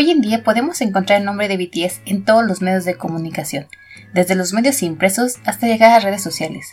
[0.00, 3.66] Hoy en día podemos encontrar el nombre de BTS en todos los medios de comunicación,
[4.14, 6.70] desde los medios impresos hasta llegar a redes sociales.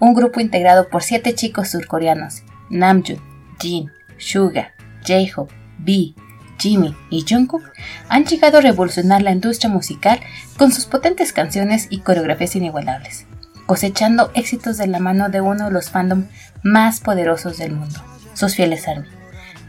[0.00, 3.20] Un grupo integrado por siete chicos surcoreanos, Namjoon,
[3.60, 4.72] Jin, Suga,
[5.06, 6.14] J-Hope, B,
[6.58, 7.62] Jimmy y Jungkook,
[8.08, 10.18] han llegado a revolucionar la industria musical
[10.58, 13.26] con sus potentes canciones y coreografías inigualables,
[13.66, 16.24] cosechando éxitos de la mano de uno de los fandom
[16.64, 18.00] más poderosos del mundo,
[18.34, 19.23] sus fieles ARMY.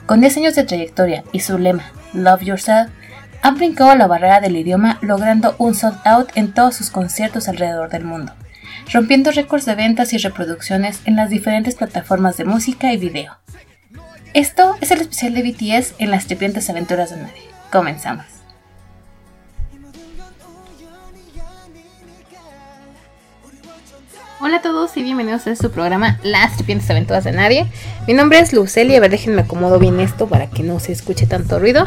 [0.05, 2.91] Con 10 años de trayectoria y su lema Love Yourself,
[3.41, 7.89] han brincado la barrera del idioma logrando un sold out en todos sus conciertos alrededor
[7.89, 8.33] del mundo,
[8.93, 13.37] rompiendo récords de ventas y reproducciones en las diferentes plataformas de música y video.
[14.33, 17.43] Esto es el especial de BTS en las tripientes aventuras de nadie.
[17.71, 18.34] Comenzamos.
[24.45, 27.65] Hola a todos y bienvenidos a su programa Las Tripientes Aventuras de Nadie.
[28.07, 31.25] Mi nombre es Luceli, a ver, déjenme acomodo bien esto para que no se escuche
[31.25, 31.83] tanto ruido.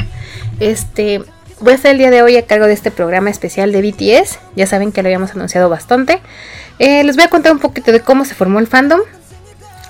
[0.58, 1.22] Este,
[1.60, 4.40] voy a estar el día de hoy a cargo de este programa especial de BTS.
[4.56, 6.20] Ya saben que lo habíamos anunciado bastante.
[6.80, 9.02] Eh, les voy a contar un poquito de cómo se formó el fandom,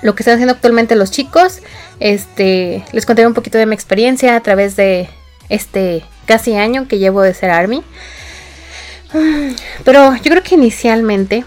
[0.02, 1.60] lo que están haciendo actualmente los chicos.
[2.00, 5.08] Este, les contaré un poquito de mi experiencia a través de
[5.48, 7.82] este casi año que llevo de ser ARMY.
[9.84, 11.46] Pero yo creo que inicialmente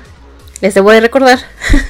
[0.62, 1.40] les debo de recordar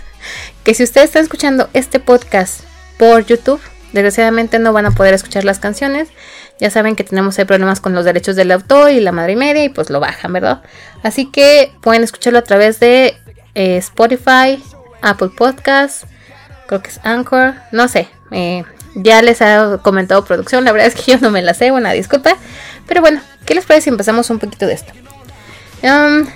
[0.63, 2.61] que si ustedes están escuchando este podcast
[2.97, 3.61] por YouTube,
[3.93, 6.09] desgraciadamente no van a poder escuchar las canciones.
[6.59, 9.63] Ya saben que tenemos problemas con los derechos del autor y la madre y media
[9.63, 10.61] y pues lo bajan, ¿verdad?
[11.03, 13.17] Así que pueden escucharlo a través de
[13.55, 14.63] eh, Spotify,
[15.01, 16.05] Apple Podcasts,
[16.67, 18.07] creo que es Anchor, no sé.
[18.29, 21.71] Eh, ya les ha comentado producción, la verdad es que yo no me la sé,
[21.71, 22.37] una disculpa.
[22.87, 24.93] Pero bueno, ¿qué les parece si empezamos un poquito de esto?
[25.83, 26.27] Um,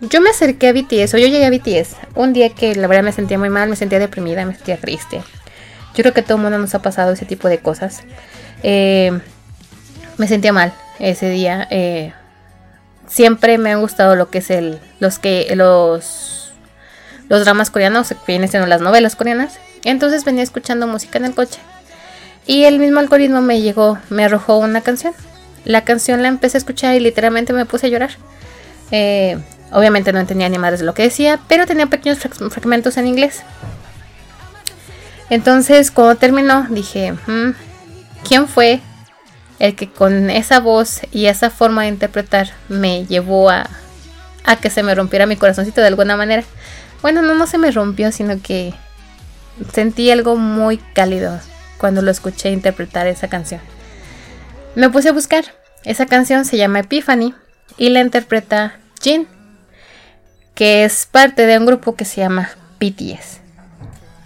[0.00, 3.04] yo me acerqué a BTS, o yo llegué a BTS, un día que la verdad
[3.04, 5.22] me sentía muy mal, me sentía deprimida, me sentía triste.
[5.96, 8.02] Yo creo que todo el mundo nos ha pasado ese tipo de cosas.
[8.62, 9.18] Eh,
[10.18, 11.66] me sentía mal ese día.
[11.70, 12.12] Eh,
[13.06, 16.52] siempre me han gustado lo que es el, los que los,
[17.30, 19.58] los dramas coreanos, que vienen siendo las novelas coreanas.
[19.84, 21.60] Entonces venía escuchando música en el coche.
[22.46, 25.14] Y el mismo algoritmo me llegó, me arrojó una canción.
[25.64, 28.10] La canción la empecé a escuchar y literalmente me puse a llorar.
[28.90, 29.38] Eh,
[29.72, 33.42] Obviamente no entendía ni madres lo que decía, pero tenía pequeños fragmentos en inglés.
[35.28, 37.54] Entonces, cuando terminó, dije, mm,
[38.26, 38.80] ¿quién fue
[39.58, 43.68] el que con esa voz y esa forma de interpretar me llevó a,
[44.60, 46.44] que se me rompiera mi corazoncito de alguna manera?
[47.02, 48.72] Bueno, no, no se me rompió, sino que
[49.72, 51.40] sentí algo muy cálido
[51.78, 53.60] cuando lo escuché interpretar esa canción.
[54.76, 55.44] Me puse a buscar.
[55.84, 57.34] Esa canción se llama Epiphany
[57.76, 59.26] y la interpreta Jin
[60.56, 62.50] que es parte de un grupo que se llama
[62.80, 63.40] BTS.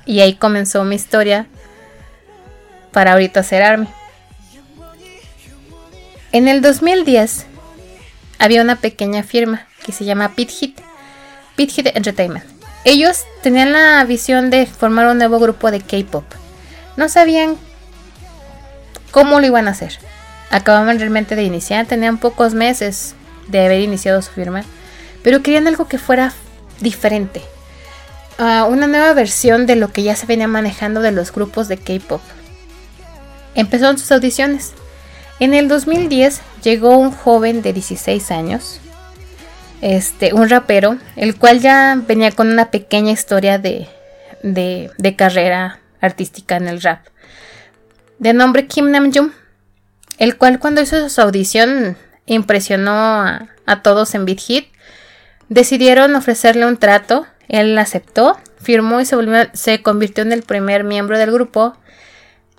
[0.06, 1.46] Y ahí comenzó mi historia
[2.92, 3.88] para ahorita ser ARMY.
[6.32, 7.46] En el 2010
[8.38, 10.80] había una pequeña firma que se llama Pit Hit,
[11.56, 12.44] Pit Hit Entertainment.
[12.84, 16.24] Ellos tenían la visión de formar un nuevo grupo de K-pop.
[16.96, 17.56] No sabían
[19.10, 19.98] cómo lo iban a hacer.
[20.50, 23.16] Acababan realmente de iniciar, tenían pocos meses
[23.48, 24.64] de haber iniciado su firma
[25.22, 26.32] pero querían algo que fuera
[26.80, 27.42] diferente.
[28.38, 31.76] Ah, una nueva versión de lo que ya se venía manejando de los grupos de
[31.76, 32.22] K-pop.
[33.54, 34.72] Empezaron sus audiciones.
[35.40, 38.80] En el 2010 llegó un joven de 16 años,
[39.80, 43.88] este, un rapero, el cual ya venía con una pequeña historia de,
[44.42, 47.06] de, carrera artística en el rap,
[48.18, 49.32] de nombre Kim Namjoon,
[50.18, 54.66] el cual cuando hizo su audición impresionó a, a todos en Beat Hit
[55.50, 61.32] Decidieron ofrecerle un trato, él aceptó, firmó y se, convirtió en el primer miembro del
[61.32, 61.76] grupo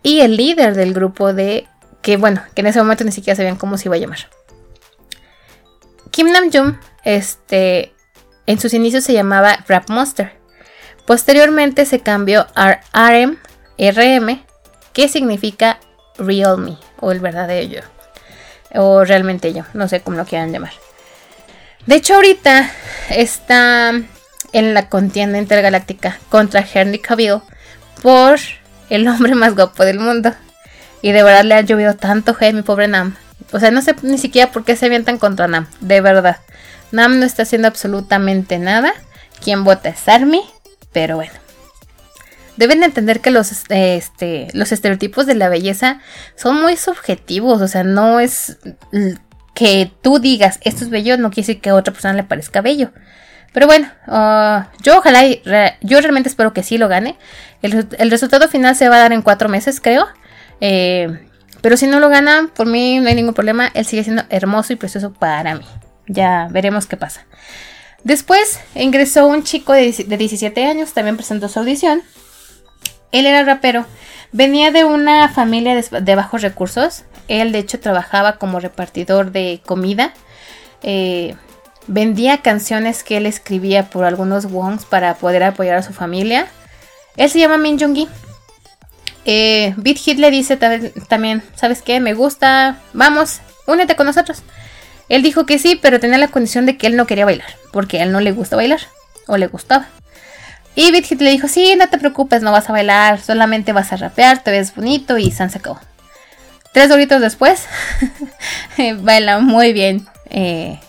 [0.03, 1.69] y el líder del grupo de
[2.01, 4.19] que bueno, que en ese momento ni siquiera sabían cómo se iba a llamar.
[6.09, 7.93] Kim Namjoon, este,
[8.45, 10.33] en sus inicios se llamaba Rap Monster.
[11.05, 13.37] Posteriormente se cambió a RM,
[13.77, 14.43] RM,
[14.91, 15.79] que significa
[16.17, 20.73] Real Me, o el verdadero yo, o realmente yo, no sé cómo lo quieran llamar.
[21.85, 22.69] De hecho, ahorita
[23.09, 23.93] está
[24.53, 27.41] en la contienda intergaláctica contra Henry Cavill
[28.01, 28.39] por
[28.89, 30.33] el hombre más guapo del mundo.
[31.01, 33.15] Y de verdad le ha llovido tanto a mi pobre Nam.
[33.51, 35.67] O sea, no sé ni siquiera por qué se avientan contra Nam.
[35.79, 36.37] De verdad.
[36.91, 38.93] Nam no está haciendo absolutamente nada.
[39.43, 40.43] Quien vota es Army.
[40.91, 41.33] Pero bueno.
[42.57, 45.99] Deben entender que los, este, los estereotipos de la belleza
[46.35, 47.61] son muy subjetivos.
[47.61, 48.57] O sea, no es
[49.53, 52.61] que tú digas esto es bello no quiere decir que a otra persona le parezca
[52.61, 52.91] bello.
[53.53, 55.23] Pero bueno, uh, yo ojalá,
[55.81, 57.17] yo realmente espero que sí lo gane.
[57.61, 60.07] El, resultado final se va a dar en cuatro meses, creo.
[60.61, 61.27] Eh,
[61.61, 63.69] Pero si no lo gana, por mí no hay ningún problema.
[63.73, 65.65] Él sigue siendo hermoso y precioso para mí.
[66.07, 67.25] Ya veremos qué pasa.
[68.03, 72.01] Después ingresó un chico de 17 años, también presentó su audición.
[73.11, 73.85] Él era rapero.
[74.31, 77.03] Venía de una familia de, bajos recursos.
[77.31, 80.13] Él de hecho trabajaba como repartidor de comida.
[80.83, 81.35] Eh,
[81.87, 86.47] vendía canciones que él escribía por algunos wongs para poder apoyar a su familia.
[87.15, 88.09] Él se llama Min Jong-gi.
[89.23, 92.01] Eh, Beat Hit le dice también, ¿sabes qué?
[92.01, 94.43] Me gusta, vamos, únete con nosotros.
[95.07, 97.99] Él dijo que sí, pero tenía la condición de que él no quería bailar, porque
[97.99, 98.81] a él no le gusta bailar,
[99.27, 99.87] o le gustaba.
[100.75, 103.93] Y Beat Hit le dijo, sí, no te preocupes, no vas a bailar, solamente vas
[103.93, 105.79] a rapear, te ves bonito y San se acabó.
[106.73, 107.65] Tres horitos después,
[109.01, 110.79] baila muy bien eh,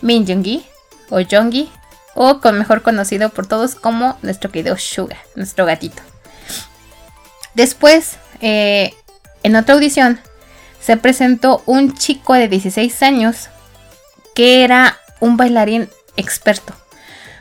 [0.00, 0.64] Min Jong-gi,
[1.08, 1.70] o Jong-gi,
[2.14, 6.02] o con mejor conocido por todos como nuestro querido Suga, nuestro gatito.
[7.54, 8.92] Después, eh,
[9.44, 10.18] en otra audición,
[10.80, 13.48] se presentó un chico de 16 años
[14.34, 16.74] que era un bailarín experto.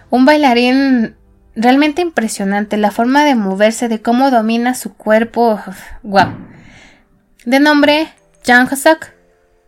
[0.10, 1.16] Un bailarín
[1.56, 2.78] realmente impresionante.
[2.78, 5.60] La forma de moverse, de cómo domina su cuerpo.
[6.04, 6.34] Wow.
[7.46, 8.14] De nombre
[8.46, 9.08] Jang Hosuk,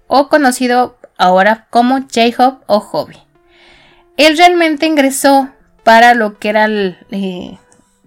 [0.08, 3.18] o conocido ahora como J-Hope o Hobby.
[4.18, 5.50] Él realmente ingresó
[5.84, 7.58] para lo que era eh,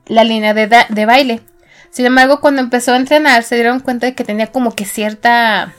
[0.06, 1.42] la línea de baile.
[1.90, 5.72] Sin embargo, cuando empezó a entrenar, se dieron cuenta de que tenía como que cierta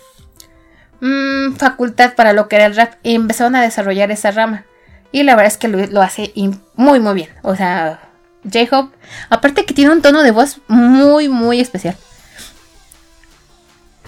[1.01, 4.65] mm, facultad para lo que era el rap y empezaron a desarrollar esa rama.
[5.11, 6.31] Y la verdad es que lo, hace
[6.75, 7.29] muy, muy bien.
[7.41, 7.99] O sea,
[8.43, 8.95] J-Hope,
[9.29, 11.95] aparte que tiene un tono de voz muy, muy especial.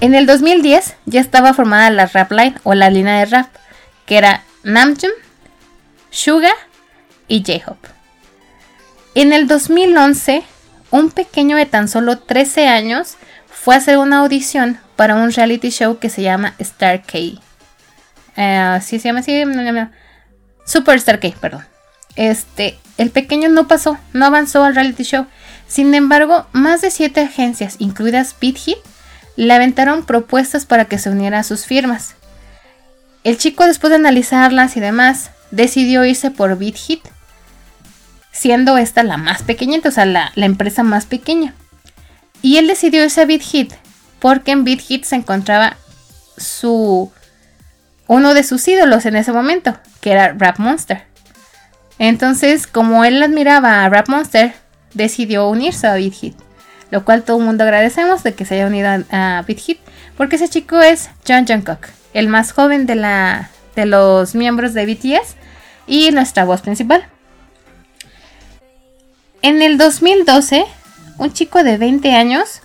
[0.02, 3.48] En el 2010 ya estaba formada la rap line o la línea de rap,
[4.06, 5.14] que era Namjoon,
[6.10, 6.52] Suga
[7.28, 7.88] y J-Hope.
[9.16, 10.44] En el 2011
[10.92, 13.16] un pequeño de tan solo 13 años
[13.50, 17.18] fue a hacer una audición para un reality show que se llama Star K.
[18.36, 19.44] Eh, sí se llama así.
[20.66, 21.66] Super Star K, perdón.
[22.16, 25.28] Este, el pequeño no pasó, no avanzó al reality show.
[25.68, 28.78] Sin embargo, más de 7 agencias, incluidas BitHit,
[29.36, 32.16] le aventaron propuestas para que se uniera a sus firmas.
[33.24, 37.02] El chico, después de analizarlas y demás, decidió irse por BitHit
[38.32, 41.54] siendo esta la más pequeñita, o sea, la, empresa más pequeña.
[42.42, 43.74] Y él decidió irse a BitHit
[44.20, 45.78] porque en BitHit se encontraba
[46.38, 47.12] su
[48.08, 51.04] uno de sus ídolos en ese momento, que era Rap Monster.
[52.00, 54.54] Entonces, como él admiraba a Rap Monster,
[54.94, 56.36] decidió unirse a BitHit,
[56.92, 59.80] lo cual todo el mundo agradecemos de que se haya unido a, BitHit,
[60.18, 64.86] porque ese chico es John Jungkook, el más joven de la de los miembros de
[64.86, 65.36] BTS
[65.88, 67.06] y nuestra voz principal.
[69.42, 70.66] En el 2012,
[71.18, 72.62] un chico de 20 años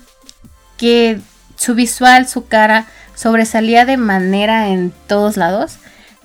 [0.77, 1.21] que
[1.57, 5.79] su visual, su cara sobresalía de manera en todos lados,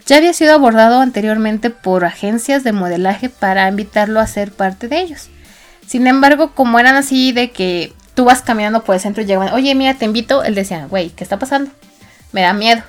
[0.05, 4.99] ya había sido abordado anteriormente por agencias de modelaje para invitarlo a ser parte de
[4.99, 5.29] ellos.
[5.91, 9.53] Sin embargo, como eran así de que tú vas caminando por el centro y llegaban,
[9.53, 11.69] oye, mira, te invito, él decía, güey, ¿qué está pasando?
[12.31, 12.81] Me da miedo.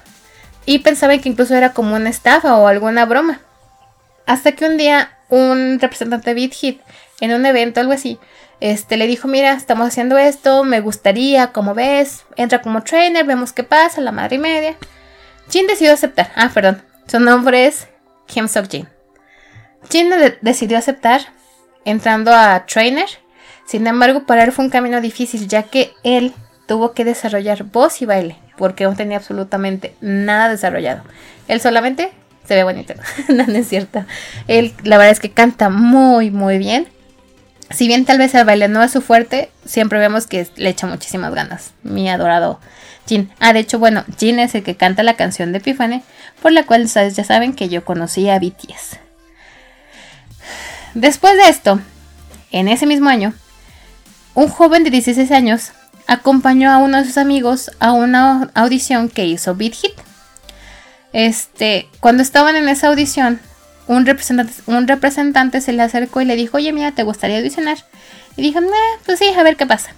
[0.67, 3.41] Y pensaba que incluso era como una estafa o alguna broma.
[4.25, 6.81] Hasta que un día un representante de BitHit
[7.19, 8.21] en un evento, algo así,
[8.61, 13.53] este, le dijo, mira, estamos haciendo esto, me gustaría, como ves, entra como trainer, vemos
[13.53, 14.77] qué pasa, la madre y media.
[15.51, 17.89] Jin decidió aceptar, ah, perdón, su nombre es
[18.29, 18.89] Kim Sok Jin.
[19.91, 20.09] Jin
[20.41, 21.23] decidió aceptar,
[21.85, 23.09] entrando a trainer,
[23.65, 26.33] sin embargo, para él fue un camino difícil, ya que él
[26.67, 31.03] tuvo que desarrollar voz y baile, porque no tenía absolutamente nada desarrollado.
[31.49, 32.13] Él solamente
[32.47, 32.95] se ve bonito,
[33.29, 34.05] no, es cierto.
[34.49, 36.89] Él, la verdad es que canta muy, muy bien
[37.73, 40.87] si bien tal vez el baile no es su fuerte, siempre vemos que le echa
[40.87, 41.73] muchísimas ganas.
[41.83, 42.61] Mi adorado
[43.07, 43.31] Jin.
[43.41, 46.03] Ah, de hecho, bueno, Jin es el que canta la canción de Epiphany,
[46.41, 48.99] por la cual ya saben que yo conocí a BTS.
[50.95, 51.81] Después de esto,
[52.51, 53.33] en ese mismo año,
[54.35, 55.73] un joven de 16 años
[56.07, 59.93] acompañó a uno de sus amigos a una audición que hizo Beat Hit.
[61.13, 63.41] Este, cuando estaban en esa audición,
[63.87, 67.79] un representante, se le acercó y le dijo, oye, mira, ¿te gustaría audicionar?
[68.37, 68.61] Y dijo,
[69.05, 69.91] pues sí, a ver qué pasa.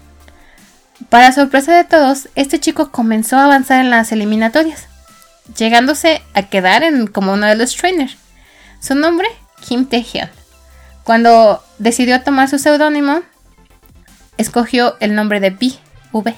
[1.08, 4.86] Para sorpresa de todos, este chico comenzó a avanzar en las eliminatorias,
[5.56, 8.16] llegándose a quedar en, como uno de los trainers.
[8.80, 9.28] Su nombre,
[9.60, 10.43] Kim Tae-hyun.
[11.04, 13.20] Cuando decidió tomar su seudónimo,
[14.38, 15.50] escogió el nombre de
[16.12, 16.34] V.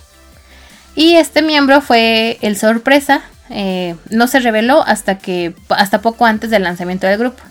[0.94, 6.50] Y este miembro fue el sorpresa eh, no se reveló hasta que hasta poco antes
[6.50, 7.42] del lanzamiento del grupo.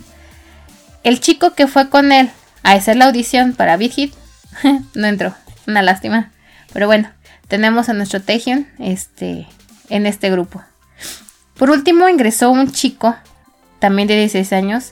[1.03, 2.29] El chico que fue con él
[2.63, 4.13] a hacer la audición para Beat Hit
[4.93, 5.35] no entró,
[5.67, 6.31] una lástima.
[6.73, 7.09] Pero bueno,
[7.47, 9.47] tenemos a nuestro Taehyun este,
[9.89, 10.63] en este grupo.
[11.55, 13.15] Por último, ingresó un chico,
[13.79, 14.91] también de 16 años,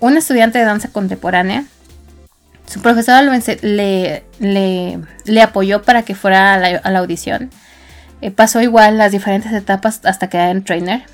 [0.00, 1.64] un estudiante de danza contemporánea.
[2.66, 3.24] Su profesor
[3.62, 7.50] le, le, apoyó para que fuera a la, audición.
[8.20, 11.04] Eh, pasó igual las diferentes etapas hasta quedar en trainer.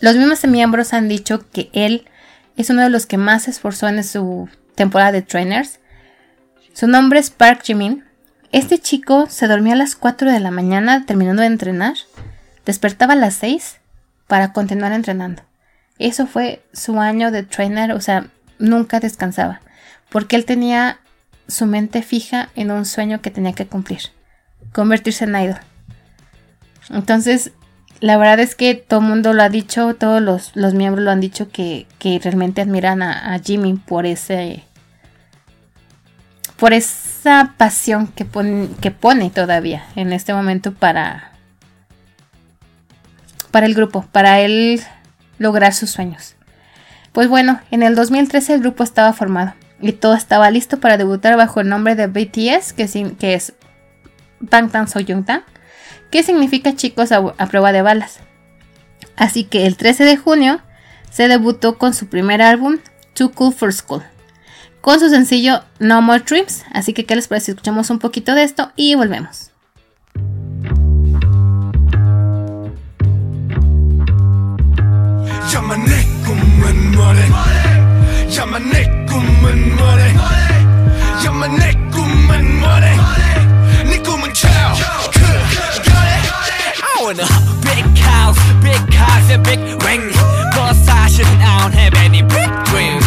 [0.00, 2.08] Los mismos miembros han dicho que él
[2.56, 5.78] es uno de los que más se esforzó en su temporada de trainers.
[6.72, 8.04] Su nombre es Park Jimin.
[8.50, 11.94] Este chico se dormía a las 4 de la mañana terminando de entrenar,
[12.66, 13.76] despertaba a las 6
[14.26, 15.42] para continuar entrenando.
[16.00, 18.26] Eso fue su año de trainer, o sea,
[18.58, 19.60] nunca descansaba,
[20.08, 20.98] porque él tenía
[21.46, 24.00] su mente fija en un sueño que tenía que cumplir,
[24.72, 25.58] convertirse en idol.
[26.88, 27.52] Entonces,
[28.00, 31.20] la verdad es que todo el mundo lo ha dicho, todos los, miembros lo han
[31.20, 31.86] dicho que,
[32.24, 34.64] realmente admiran a, Jimmy por ese.
[36.56, 41.32] por esa pasión que pone, que pone todavía en este momento para.
[43.50, 44.80] para el grupo, para él
[45.40, 46.36] lograr sus sueños.
[47.12, 51.36] Pues bueno, en el 2013 el grupo estaba formado y todo estaba listo para debutar
[51.36, 53.54] bajo el nombre de BTS, que, que es
[54.38, 55.42] Bangtan Soyungtan,
[56.10, 58.20] que significa chicos a, prueba de balas.
[59.16, 60.60] Así que el 13 de junio
[61.10, 62.78] se debutó con su primer álbum,
[63.14, 64.02] Too Cool for School,
[64.82, 66.64] con su sencillo No More Dreams.
[66.72, 67.52] Así que, ¿qué les parece?
[67.52, 69.50] Escuchamos un poquito de esto y volvemos.
[79.50, 80.14] 꿈은 뭐래?
[81.24, 82.96] 야마 내 꿈은 뭐래?
[83.84, 84.80] 네 꿈은 child
[86.80, 87.26] I want a
[87.60, 90.14] big house big house and big ring
[90.54, 93.04] 뭐 사실은 I don't have any big dreams.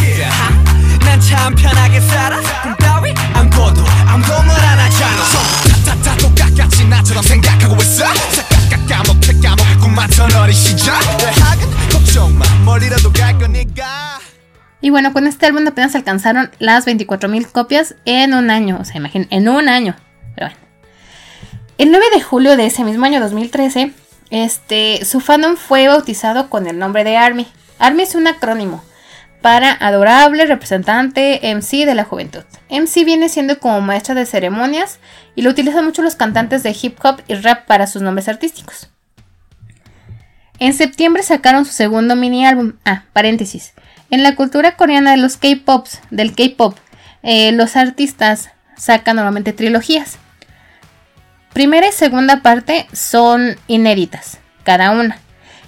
[1.05, 2.41] 난참 편하게 살아.
[2.61, 5.23] 꿈 따위 안 꿔도 아무도 말안 하잖아
[5.85, 8.03] 다다 똑같이 나처럼 생각하고 있어.
[8.69, 10.99] 까까 까먹 까먹 꿈만던 어린 시절.
[11.17, 11.69] 대학은
[14.83, 18.77] Y bueno, con este álbum apenas alcanzaron las 24.000 copias en un año.
[18.81, 19.95] O sea, imaginen, en un año.
[20.35, 20.61] Pero bueno.
[21.77, 23.93] El 9 de julio de ese mismo año 2013,
[24.29, 27.47] este, su fandom fue bautizado con el nombre de ARMY.
[27.79, 28.83] ARMY es un acrónimo
[29.41, 32.43] para Adorable Representante MC de la Juventud.
[32.69, 34.99] MC viene siendo como maestra de ceremonias
[35.33, 38.89] y lo utilizan mucho los cantantes de hip hop y rap para sus nombres artísticos.
[40.59, 42.73] En septiembre sacaron su segundo mini álbum.
[42.83, 43.73] Ah, paréntesis.
[44.13, 46.77] En la cultura coreana de los K-pops, del K-pop,
[47.23, 50.19] eh, los artistas sacan normalmente trilogías.
[51.51, 55.17] Primera y segunda parte son inéditas, cada una.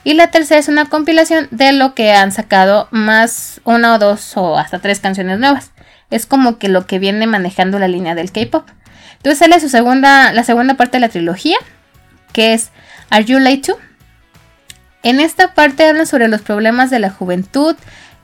[0.04, 4.38] Y la tercera es una compilación de lo que han sacado más una o dos
[4.38, 5.72] o hasta tres canciones nuevas.
[6.12, 8.70] Es como que lo que viene manejando la línea del K-pop.
[9.14, 11.58] Entonces sale su segunda, la segunda parte de la trilogía,
[12.32, 12.70] que es
[13.10, 13.80] Are You Late To?
[15.02, 17.76] En esta parte hablan sobre los problemas de la juventud.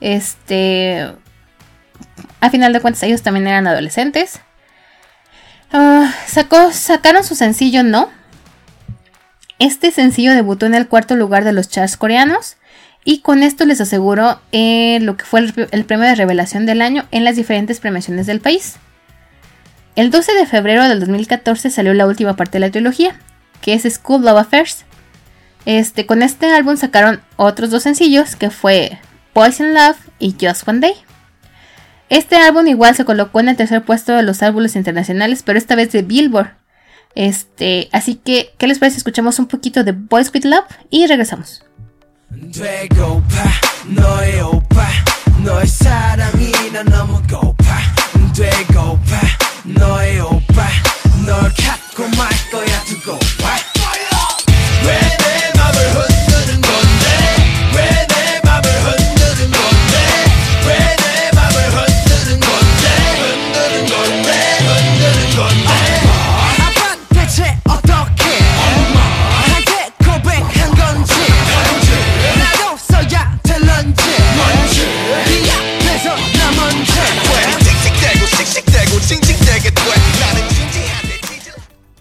[0.02, 1.12] Este.
[2.40, 4.40] A final de cuentas, ellos también eran adolescentes.
[5.72, 8.10] Ah, sacó, sacaron su sencillo No.
[9.58, 12.56] Este sencillo debutó en el cuarto lugar de los charts coreanos.
[13.04, 16.82] Y con esto les aseguro eh, lo que fue el, el, premio de revelación del
[16.82, 18.76] año en las diferentes premiaciones del país.
[19.96, 23.16] El 12 de febrero del 2014 salió la última parte de la trilogía,
[23.60, 24.84] que es School Love Affairs,
[25.64, 28.98] este, con este álbum sacaron otros dos sencillos que fue
[29.32, 30.94] Poison Love y Just One Day.
[32.08, 35.74] Este álbum igual se colocó en el tercer puesto de los álbumes internacionales, pero esta
[35.74, 36.50] vez de Billboard.
[37.14, 38.98] Este, así que, ¿qué les parece?
[38.98, 41.64] Escuchamos un poquito de Boys with Love y regresamos.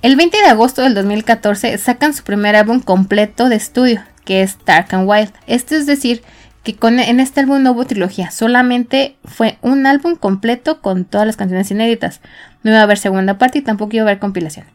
[0.01, 4.57] El 20 de agosto del 2014 sacan su primer álbum completo de estudio, que es
[4.65, 5.31] Dark and Wild.
[5.45, 6.23] Esto es decir,
[6.63, 11.27] que con, en este álbum no hubo trilogía, solamente fue un álbum completo con todas
[11.27, 12.21] las canciones inéditas.
[12.63, 14.65] No iba a haber segunda parte y tampoco iba a haber compilación.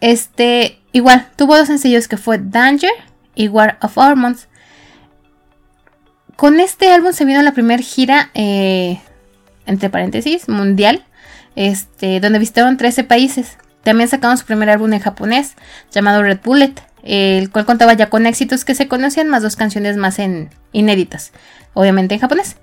[0.00, 2.90] Este, igual, tuvo dos sencillos que fue Danger
[3.36, 4.48] y War of Hormones.
[6.34, 9.00] Con este álbum se vino la primera gira, eh,
[9.66, 11.04] entre paréntesis, mundial,
[11.56, 13.58] este, donde visitaron 13 países.
[13.82, 15.54] también sacaron su primer álbum en japonés
[15.90, 19.96] llamado Red Bullet, el cual contaba ya con éxitos que se conocían, más dos canciones
[19.96, 21.32] más en inéditas,
[21.74, 22.56] obviamente en japonés.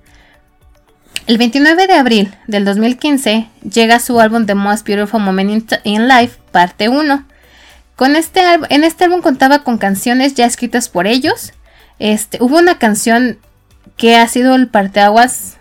[1.27, 6.39] El 29 de abril del 2015 llega su álbum The Most Beautiful Moment in Life,
[6.51, 7.25] parte 1.
[7.95, 11.53] Con este en este álbum contaba con canciones ya escritas por ellos.
[11.99, 13.37] Este, hubo una canción
[13.95, 15.58] que ha sido el parteaguas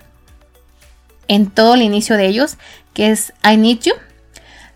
[1.29, 2.57] en todo el inicio de ellos,
[2.95, 3.93] que es I Need You,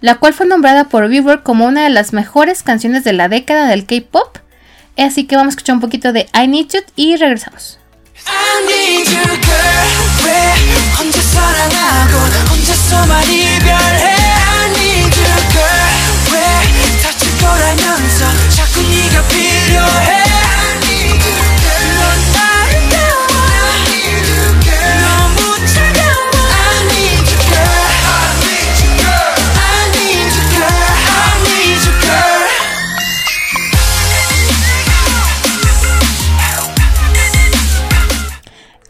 [0.00, 3.66] la cual fue nombrada por Billboard como una de las mejores canciones de la década
[3.66, 4.38] del K-pop.
[4.96, 7.78] Así que vamos a escuchar un poquito de I Need You y regresamos.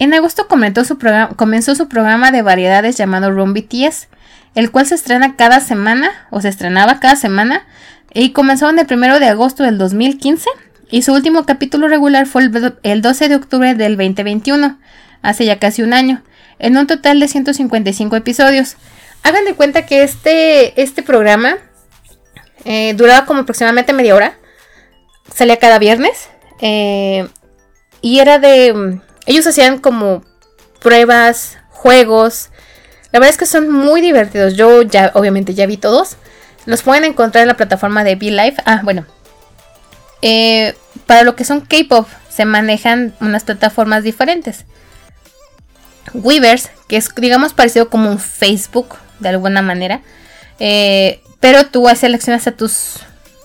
[0.03, 0.85] En agosto comenzó
[1.77, 4.09] su, programa de variedades llamado Room BTS,
[4.57, 7.65] el cual se estrena cada semana, o se estrenaba cada semana,
[8.13, 10.51] y comenzó en el 1 de agosto del 2015,
[10.91, 12.51] y su último capítulo regular fue
[12.83, 14.77] el 12 de octubre del 2021,
[15.23, 16.25] hace ya casi un año,
[16.59, 18.79] en un total de 155 episodios.
[19.23, 21.59] Hagan de cuenta que este, este programa
[22.65, 24.35] eh, duraba como aproximadamente media hora,
[25.33, 26.29] salía cada viernes,
[26.61, 27.29] eh,
[28.01, 30.25] y era de ellos hacían como
[30.81, 32.51] pruebas, juegos.
[33.13, 34.55] La verdad es que son muy divertidos.
[34.55, 36.17] Yo ya, obviamente, ya vi todos.
[36.67, 38.57] Los pueden encontrar en la plataforma de V-Live.
[38.65, 39.07] Ah, bueno.
[40.23, 40.75] Eh,
[41.07, 44.65] para lo que son K-pop, se manejan unas plataformas diferentes.
[46.15, 50.01] Weavers, que es, digamos, parecido como un Facebook, de alguna manera.
[50.59, 53.01] Eh, pero tú seleccionas a tus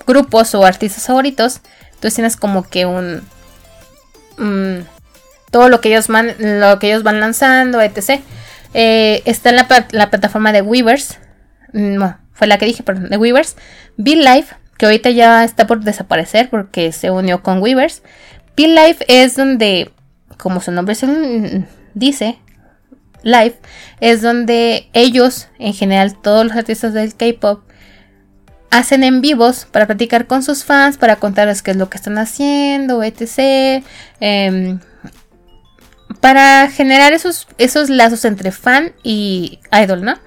[0.06, 1.60] grupos o artistas favoritos.
[2.00, 3.26] Tú tienes como que un
[5.50, 8.20] todo lo que ellos, man, lo que ellos van lanzando, etc.
[8.74, 11.18] Eh, está en la, plataforma de Weavers.
[11.72, 13.56] No, fue la que dije, perdón, de Weavers.
[13.96, 18.02] Be Life, que ahorita ya está por desaparecer porque se unió con Weavers.
[18.56, 19.90] Be Life es donde,
[20.36, 20.96] como su nombre
[21.94, 22.38] dice,
[23.22, 23.56] Live,
[24.00, 27.62] es donde ellos, en general todos los artistas del K-Pop,
[28.70, 32.18] hacen en vivos para platicar con sus fans, para contarles qué es lo que están
[32.18, 33.82] haciendo, etc
[36.20, 40.18] para generar esos, esos lazos entre fan y idol, ¿no?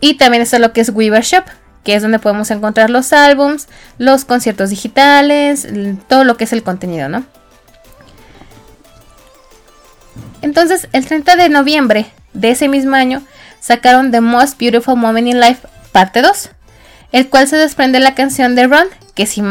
[0.00, 1.44] Y también está lo que es Weaver Shop,
[1.84, 5.66] que es donde podemos encontrar los álbums, los conciertos digitales,
[6.06, 7.24] todo lo que es el contenido, ¿no?
[10.40, 13.22] Entonces, el 30 de noviembre de ese mismo año
[13.60, 16.50] sacaron The Most Beautiful Moment in Life parte 2,
[17.12, 19.42] el cual se desprende la canción de Run, que si,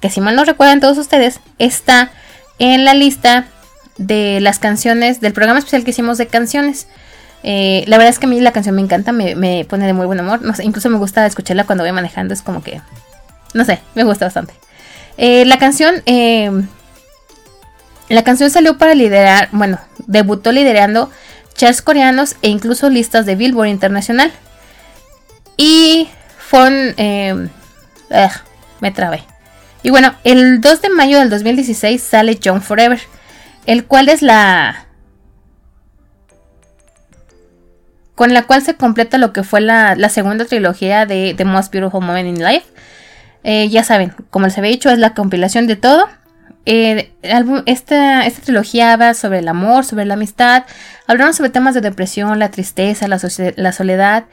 [0.00, 2.10] que si mal no recuerdan todos ustedes, está
[2.58, 3.46] en la lista
[3.98, 6.86] de las canciones, del programa especial que hicimos de canciones.
[7.42, 10.06] Eh, la verdad es que a mí la canción me encanta, me, pone de muy
[10.06, 10.40] buen humor.
[10.62, 12.80] Incluso me gusta escucharla cuando voy manejando, es como que...
[13.54, 14.54] No sé, me gusta bastante.
[15.16, 16.02] Eh, la canción...
[16.06, 16.50] Eh,
[18.08, 21.10] la canción salió para liderar, bueno, debutó liderando
[21.54, 24.30] charts coreanos e incluso listas de Billboard Internacional.
[25.56, 26.94] Y fue
[28.80, 29.24] me trabé.
[29.82, 33.00] Y bueno, el 2 de mayo del 2016 sale John Forever
[33.66, 34.86] el cual es la...
[38.16, 42.00] con la cual se completa lo que fue la, segunda trilogía de The Most Beautiful
[42.00, 42.66] Moment in Life.
[43.44, 46.08] Eh, ya saben, como les había dicho, es la compilación de todo.
[46.64, 47.12] Eh,
[47.66, 50.64] esta, esta, trilogía habla sobre el amor, sobre la amistad,
[51.06, 53.18] hablaron sobre temas de depresión, la tristeza, la,
[53.72, 54.24] soledad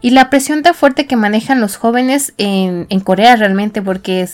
[0.00, 4.26] y la presión tan fuerte que manejan los jóvenes en, Corea realmente, porque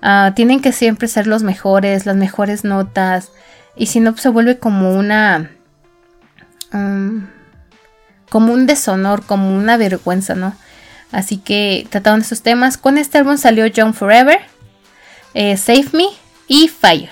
[0.00, 3.32] ah, tienen que siempre ser los mejores, las mejores notas,
[3.76, 5.50] y si no, pues, se vuelve como una...
[6.72, 7.26] Um,
[8.28, 10.56] como un deshonor, como una vergüenza, ¿no?
[11.10, 12.78] Así que trataron esos temas.
[12.78, 14.40] Con este álbum salió John Forever,
[15.34, 16.06] eh, Save Me
[16.48, 17.10] y Fire.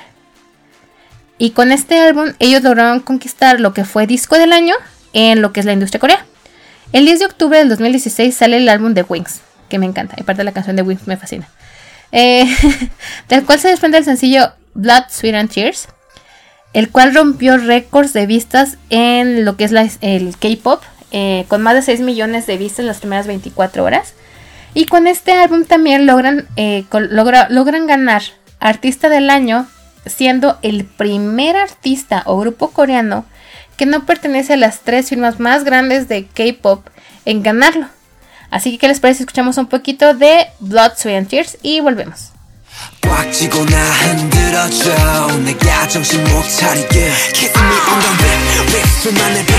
[1.36, 4.74] Y con este álbum ellos lograron conquistar lo que fue disco del año
[5.12, 6.24] en lo que es la industria coreana.
[6.92, 10.16] El 10 de octubre del 2016 sale el álbum de Wings, que me encanta.
[10.18, 11.48] Y parte de la canción de Wings me fascina.
[12.12, 12.46] Eh,
[13.28, 15.86] del cual se desprende el sencillo Blood, Sweat and Tears
[16.72, 21.74] el cual rompió récords de vistas en lo que es el K-Pop, eh, con más
[21.74, 24.14] de 6 millones de vistas en las primeras 24 horas.
[24.72, 28.22] Y con este álbum también logran, eh, logran ganar
[28.60, 29.66] Artista del Año,
[30.06, 33.24] siendo el primer artista o grupo coreano
[33.76, 36.86] que no pertenece a las tres firmas más grandes de K-Pop
[37.24, 37.86] en ganarlo.
[38.50, 42.32] Así que, ¿qué les parece escuchamos un poquito de Blood, Sweat and Tears y volvemos?
[43.02, 45.28] 꽉 쥐고 나 흔들어줘.
[45.44, 47.12] 내가 정신 못 차리게.
[47.34, 49.52] Kiss me on the lip lip 수만의 빛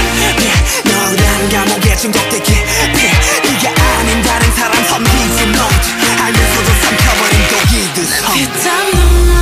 [0.86, 2.54] 너란 감옥에 중독되게.
[2.94, 3.66] 네가
[4.00, 5.92] 아닌 다른 사람 선비지 note
[6.24, 7.98] 알면서도 삼켜버린 독이듯
[8.34, 9.36] 피땀 눈물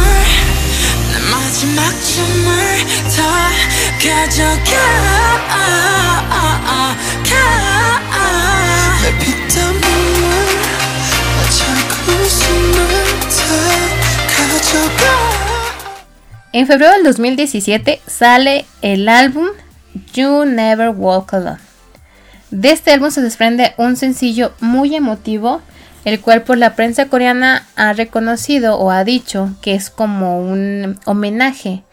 [1.12, 2.50] 내 마지막 춤을
[3.16, 3.18] 다
[4.02, 4.80] 가져가
[16.52, 19.48] En febrero del 2017 sale el álbum
[20.14, 21.60] You Never Walk Alone.
[22.52, 25.62] De este álbum se desprende un sencillo muy emotivo,
[26.06, 31.00] el cual por la prensa coreana ha reconocido o ha dicho que es como un
[31.06, 31.84] homenaje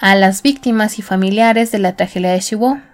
[0.00, 2.84] a las víctimas y familiares de la tragedia de Shibuya.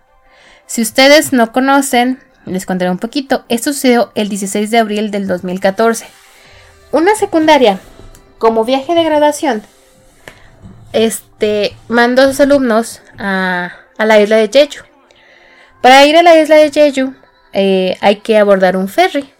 [0.66, 3.44] Si ustedes no conocen, les contaré un poquito.
[3.48, 6.06] Esto sucedió el 16 de abril del 2014.
[6.92, 7.80] Una secundaria
[8.40, 9.62] como viaje de graduación,
[10.94, 14.82] este, mandó a sus alumnos a, la isla de Jeju.
[15.82, 17.14] Para ir a la isla de Jeju
[17.52, 19.30] eh, hay que abordar un ferry.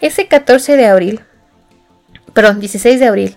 [0.00, 1.20] Ese 14 de abril,
[2.34, 3.36] perdón, 16 de abril,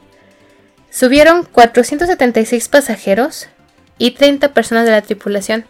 [0.89, 3.49] subieron 476 pasajeros
[3.99, 5.65] y 30 personas de la tripulación.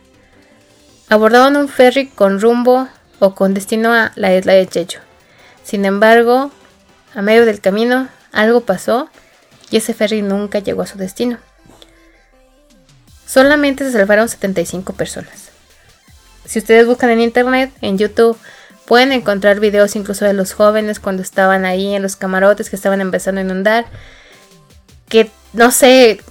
[1.10, 2.88] Abordaron un ferry con rumbo
[3.20, 5.02] o con destino a la isla de Jeju.
[5.62, 6.52] Sin embargo,
[7.14, 9.10] a medio del camino algo pasó
[9.72, 11.38] y ese ferry nunca llegó a su destino.
[13.26, 15.50] Solamente se salvaron 75 personas.
[16.46, 18.38] Si ustedes buscan en internet, en YouTube,
[18.86, 23.02] pueden encontrar videos incluso de los jóvenes cuando estaban ahí en los camarotes que estaban
[23.02, 23.86] empezando a inundar.
[25.08, 26.22] Que no sé,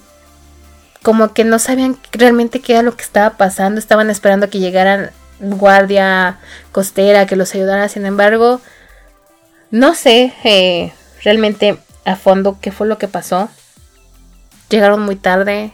[1.02, 3.78] como que no sabían realmente qué era lo que estaba pasando.
[3.78, 5.10] Estaban esperando que llegaran
[5.40, 6.38] guardia
[6.70, 7.88] costera que los ayudara.
[7.88, 8.60] Sin embargo,
[9.70, 10.92] no sé eh,
[11.24, 13.48] realmente a fondo qué fue lo que pasó.
[14.68, 15.72] Llegaron muy tarde.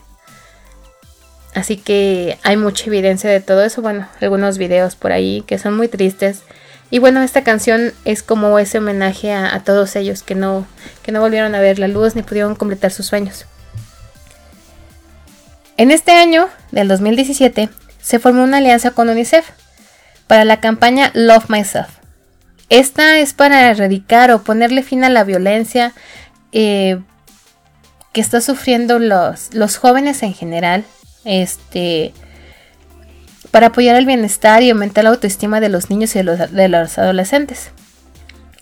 [1.54, 3.82] Así que hay mucha evidencia de todo eso.
[3.82, 6.42] Bueno, algunos videos por ahí que son muy tristes.
[6.90, 10.66] Y bueno, esta canción es como ese homenaje a, todos ellos que no,
[11.02, 13.44] que no volvieron a ver la luz ni pudieron completar sus sueños.
[15.76, 17.68] En este año, del 2017,
[18.00, 19.50] se formó una alianza con UNICEF
[20.26, 21.88] para la campaña Love Myself.
[22.70, 25.94] Esta es para erradicar o ponerle fin a la violencia
[26.52, 27.00] eh,
[28.12, 30.84] que está sufriendo los, los jóvenes en general.
[31.24, 32.14] Este,
[33.50, 36.68] para apoyar el bienestar y aumentar la autoestima de los niños y de los, de
[36.68, 37.70] los adolescentes.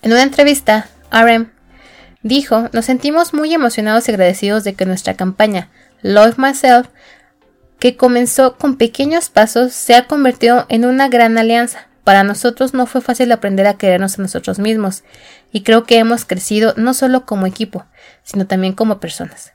[0.01, 1.51] En una entrevista, RM
[2.23, 5.69] dijo, nos sentimos muy emocionados y agradecidos de que nuestra campaña
[6.01, 6.87] Love Myself,
[7.79, 12.85] que comenzó con pequeños pasos, se ha convertido en una gran alianza para nosotros no
[12.85, 15.03] fue fácil aprender a querernos a nosotros mismos,
[15.51, 17.83] y creo que hemos crecido no solo como equipo,
[18.23, 19.51] sino también como personas.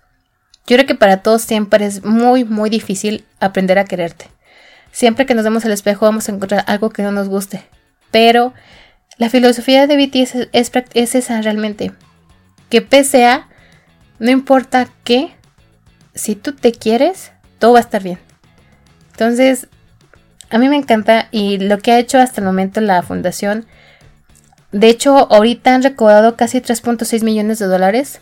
[0.66, 4.26] Yo creo que para todos siempre es muy, muy difícil aprender a quererte.
[4.90, 7.62] Siempre que nos vemos al espejo vamos a encontrar algo que no nos guste.
[8.10, 8.52] Pero
[9.16, 11.92] la filosofía de BTS es, es esa realmente.
[12.68, 13.48] Que pese a,
[14.18, 15.34] no importa qué,
[16.14, 18.18] si tú te quieres, todo va a estar bien.
[19.12, 19.68] Entonces,
[20.52, 23.64] a mí me encanta y lo que ha hecho hasta el momento la fundación.
[24.70, 28.20] De hecho, ahorita han recaudado casi 3.6 millones de dólares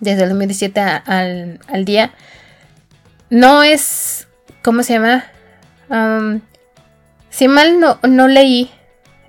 [0.00, 2.12] desde el 2017 al, día.
[3.28, 4.26] No es,
[4.62, 5.24] ¿cómo se llama?
[7.30, 8.70] si mal no, no leí,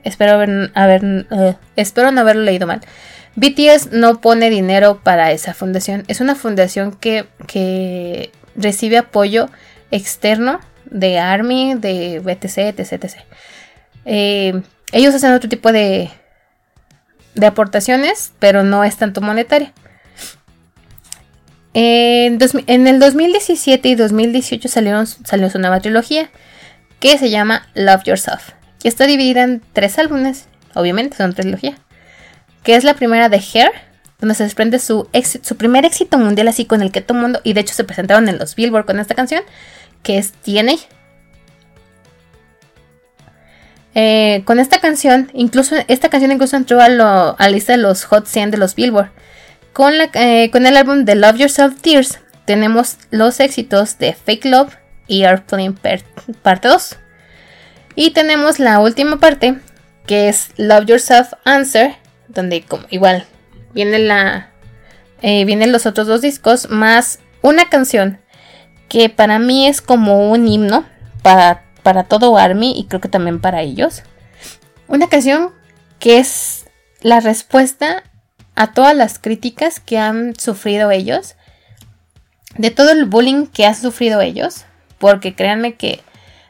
[0.03, 2.79] espero, haber, eh, espero no haberlo leído mal.
[3.35, 6.05] BTS no pone dinero para esa fundación.
[6.07, 9.49] Es una fundación que, que recibe apoyo
[9.91, 10.59] externo
[10.91, 12.93] de Army, de BTC, etc.
[12.93, 13.15] etc.
[14.06, 16.10] Eh, ellos hacen otro tipo de,
[17.36, 19.73] de aportaciones, pero no es tanto monetaria.
[21.73, 22.39] En,
[22.88, 26.30] el 2017 y 2018 salieron, salió su nueva trilogía
[26.99, 28.52] que se llama Love Yourself.
[28.84, 31.78] Y está dividida en tres álbumes, obviamente son trilogía.
[32.63, 33.71] Que es la primera de Hair,
[34.19, 35.08] donde se desprende su,
[35.41, 38.28] su primer éxito mundial así con el que todo mundo, y de hecho se presentaron
[38.28, 39.43] en los Billboard con esta canción
[40.03, 40.75] que es TNA.
[43.95, 48.27] Eh, con esta canción, incluso esta canción incluso entró a, la lista de los Hot
[48.27, 49.09] 100 de los Billboard.
[49.73, 54.45] Con, la, eh, con el álbum de Love Yourself Tears tenemos los éxitos de Fake
[54.45, 54.75] Love
[55.07, 55.75] y Airplane
[56.41, 56.97] parte 2.
[57.95, 59.57] Y tenemos la última parte
[60.07, 61.95] que es Love Yourself Answer,
[62.27, 63.25] donde como igual
[63.73, 64.49] viene la
[65.21, 68.19] eh, vienen los otros dos discos más una canción
[68.89, 70.84] que para mí es como un himno
[71.21, 74.04] para, para todo Army y creo que también para ellos.
[74.88, 75.52] Una canción
[75.99, 76.65] que es
[77.02, 78.04] la respuesta
[78.56, 81.36] a todas las críticas que han sufrido ellos,
[82.58, 84.65] de todo el bullying que han sufrido ellos,
[84.97, 86.02] porque créanme que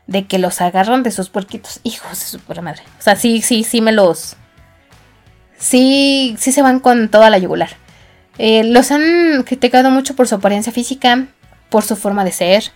[0.08, 2.82] de que los agarran de sus puerquitos, hijos de su puta madre.
[2.98, 4.38] O sea, sí, sí, sí me los...
[5.60, 7.70] Sí, sí se van con toda la yugular.
[8.40, 11.28] Eh, los han criticado mucho por su apariencia física,
[11.70, 12.72] por su forma de ser,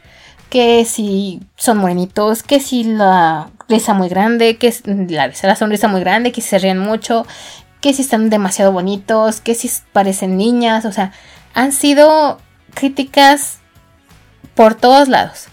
[0.49, 6.01] que si son morenitos, que si la risa muy grande, que la, la sonrisa muy
[6.01, 7.25] grande, que si se ríen mucho,
[7.81, 11.11] que si están demasiado bonitos, que si parecen niñas, o sea,
[11.53, 12.39] han sido
[12.73, 13.59] críticas
[14.55, 15.47] por todos lados.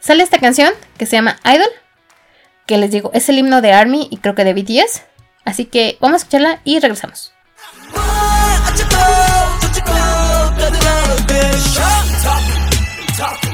[0.00, 1.70] Sale esta canción que se llama Idol,
[2.66, 5.02] que les digo, es el himno de Army y creo que de BTS,
[5.44, 7.32] así que vamos a escucharla y regresamos.
[13.22, 13.51] top.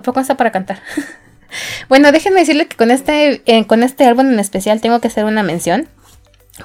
[0.00, 0.80] ¿A poco está para cantar?
[1.90, 5.26] bueno, déjenme decirle que con este, eh, con este álbum en especial tengo que hacer
[5.26, 5.88] una mención.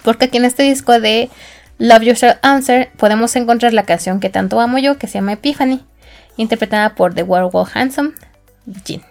[0.04, 1.30] Porque aquí en este disco de
[1.78, 5.84] Love Yourself Answer podemos encontrar la canción que tanto amo yo, que se llama Epiphany,
[6.38, 8.12] interpretada por The World Handsome,
[8.86, 9.02] Jin.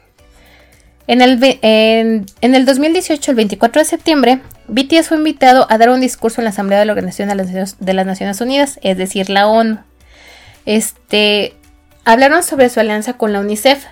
[1.07, 6.01] En el, en, el 2018, el 24 de septiembre, BTS fue invitado a dar un
[6.01, 9.81] discurso en la Asamblea de la Organización de las Naciones Unidas, es decir, la ONU.
[10.65, 11.55] Este,
[12.07, 13.85] hablaron sobre su alianza con la UNICEF,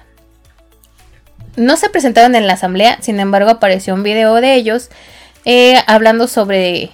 [1.57, 4.91] no se presentaron en la asamblea, sin embargo apareció un video de ellos
[5.45, 6.91] eh, hablando sobre,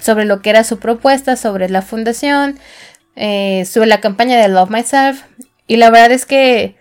[0.00, 2.58] sobre lo que era su propuesta, sobre la fundación,
[3.16, 5.22] eh, sobre la campaña de Love Myself.
[5.66, 6.76] Y la verdad es que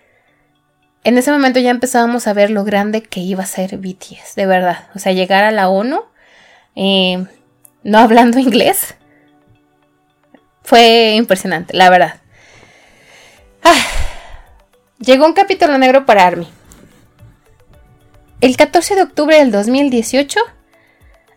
[1.03, 4.45] en ese momento ya empezábamos a ver lo grande que iba a ser BTS, de
[4.45, 4.87] verdad.
[4.93, 6.01] O sea, llegar a la ONU,
[6.75, 7.25] eh,
[7.83, 8.95] no hablando inglés,
[10.63, 12.15] fue impresionante, la verdad.
[13.63, 13.85] Ah,
[14.99, 16.47] llegó un capítulo negro para Army.
[18.39, 20.39] El 14 de octubre del 2018,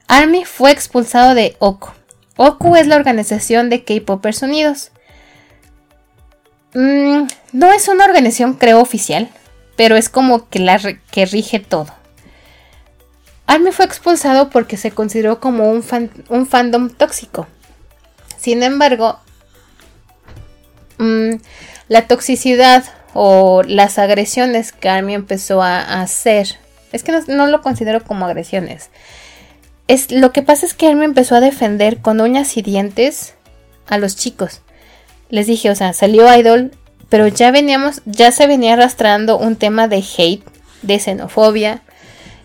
[0.06, 1.92] Army fue expulsado de OKU.
[2.36, 4.90] OKU es la organización de K-Popers Unidos.
[6.74, 9.30] Mm, no es una organización, creo, oficial,
[9.76, 10.78] pero es como que la
[11.10, 11.86] que rige todo.
[13.46, 17.46] Army fue expulsado porque se consideró como un, fandom tóxico.
[18.36, 19.18] Sin embargo,
[20.98, 21.36] mm,
[21.88, 22.84] la toxicidad
[23.14, 26.58] o las agresiones que Army empezó a hacer
[26.92, 28.90] es que no, lo considero como agresiones.
[29.88, 33.34] Es, lo que pasa es que él me empezó a defender con uñas y dientes
[33.86, 34.62] a los chicos.
[35.28, 36.72] Les dije, o sea, salió Idol,
[37.08, 40.44] pero ya veníamos, ya se venía arrastrando un tema de hate,
[40.82, 41.82] de xenofobia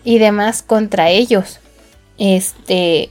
[0.04, 1.60] y demás contra ellos.
[2.18, 3.10] Este,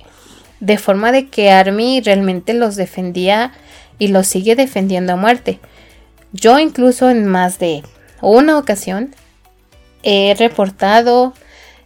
[0.59, 3.51] de forma de que Army realmente los defendía
[3.99, 5.59] y los sigue defendiendo a muerte.
[6.31, 7.83] Yo incluso en más de
[8.21, 9.15] una ocasión
[10.05, 11.33] he reportado,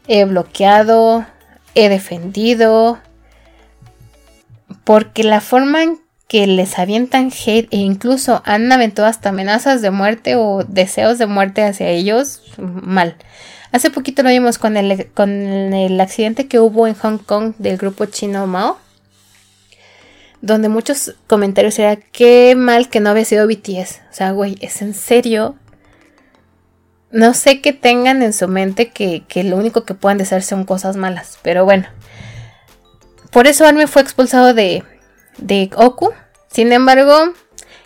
[0.08, 1.26] he bloqueado,
[1.74, 3.00] he defendido,
[4.84, 9.90] porque la forma en que les avientan hate e incluso han aventado hasta amenazas de
[9.90, 13.16] muerte o deseos de muerte hacia ellos, mal.
[13.72, 17.78] Hace poquito lo vimos con el, con el accidente que hubo en Hong Kong del
[17.78, 18.78] grupo chino Mao,
[20.42, 24.02] donde muchos comentarios eran qué mal que no había sido BTS.
[24.12, 25.56] O sea, güey, ¿es en serio?
[27.12, 30.96] No sé qué tengan en su mente que, lo único que puedan desear son cosas
[30.96, 31.40] malas.
[31.42, 31.88] Pero bueno.
[33.32, 34.84] Por eso Army fue expulsado de,
[35.38, 36.12] de Oku.
[36.52, 37.34] Sin embargo,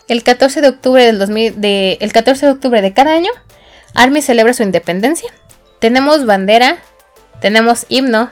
[0.08, 3.30] el 14 de octubre del 2000, de, el 14 de octubre de cada año,
[3.94, 5.30] Army celebra su independencia.
[5.80, 6.78] Tenemos bandera,
[7.40, 8.30] tenemos himno,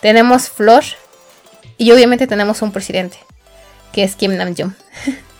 [0.00, 0.84] tenemos flor
[1.76, 3.18] y obviamente tenemos un presidente,
[3.92, 4.74] que es Kim Namjoon.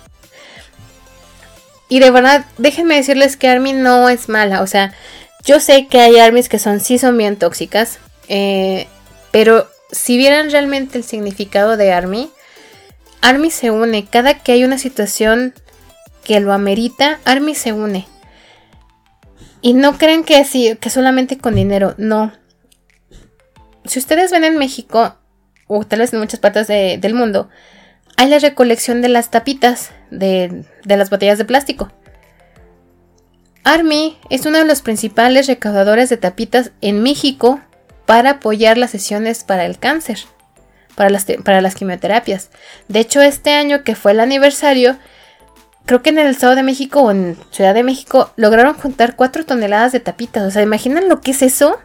[1.95, 4.63] Y de verdad, déjenme decirles que Army no es mala.
[4.63, 4.93] O sea,
[5.45, 8.01] yo sé que hay Armies que son, sí son bien tóxicas.
[8.27, 8.89] Eh,
[9.31, 12.33] pero si vieran realmente el significado de Army,
[13.21, 14.07] Army se une.
[14.07, 15.55] Cada que hay una situación
[16.25, 18.09] que lo amerita, Army se une.
[19.61, 21.95] Y no creen que así, que solamente con dinero.
[21.97, 22.33] No.
[23.85, 25.15] Si ustedes ven en México,
[25.69, 27.51] o tal vez en muchas partes del mundo,
[28.17, 31.91] hay la recolección de las tapitas de, las botellas de plástico.
[33.65, 37.61] Army es uno de los principales recaudadores de tapitas en México
[38.07, 40.19] para apoyar las sesiones para el cáncer,
[40.95, 42.51] para las, para las quimioterapias.
[42.89, 44.99] De hecho, este año que fue el aniversario,
[45.87, 49.47] creo que en el Estado de México o en Ciudad de México lograron juntar 4
[49.47, 50.45] toneladas de tapitas.
[50.45, 51.79] O sea, ¿imaginan lo que es eso?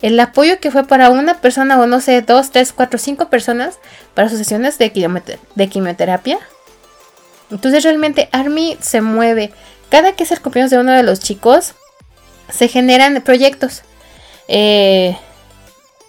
[0.00, 3.78] El apoyo que fue para una persona o no sé, 2, 3, 4, 5 personas
[4.14, 6.38] para sus sesiones de, de quimioterapia.
[7.50, 9.52] Entonces realmente Army se mueve.
[9.88, 11.74] Cada que es el de uno de los chicos,
[12.50, 13.82] se generan proyectos.
[14.48, 15.16] Eh,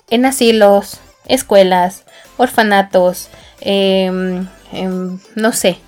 [0.10, 2.04] en asilos, escuelas,
[2.38, 3.30] orfanatos,
[3.62, 5.80] em, em, no sé,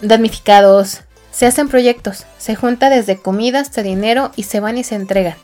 [0.00, 1.00] damnificados.
[1.30, 5.36] Se hacen proyectos, se junta desde comida hasta dinero y se van y se entregan.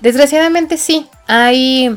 [0.00, 1.96] Desgraciadamente sí, hay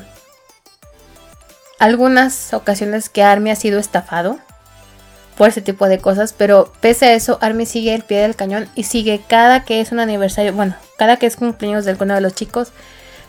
[1.80, 4.40] algunas ocasiones que Army ha sido estafado
[5.38, 8.68] por ese tipo de cosas, pero pese a eso, Army sigue el pie del cañón
[8.74, 12.22] y sigue cada que es un aniversario, bueno, cada que es cumpleaños de alguno de
[12.22, 12.72] los chicos,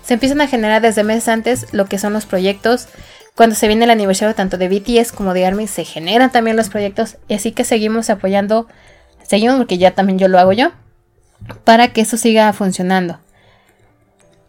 [0.02, 2.88] se empiezan a generar desde meses antes lo que son los proyectos.
[3.34, 6.70] Cuando se viene el aniversario tanto de BTS como de ARMY, se generan también los
[6.70, 7.18] proyectos.
[7.28, 8.66] Y así que seguimos apoyando,
[9.22, 10.72] seguimos porque ya también yo lo hago yo,
[11.64, 13.20] para que eso siga funcionando.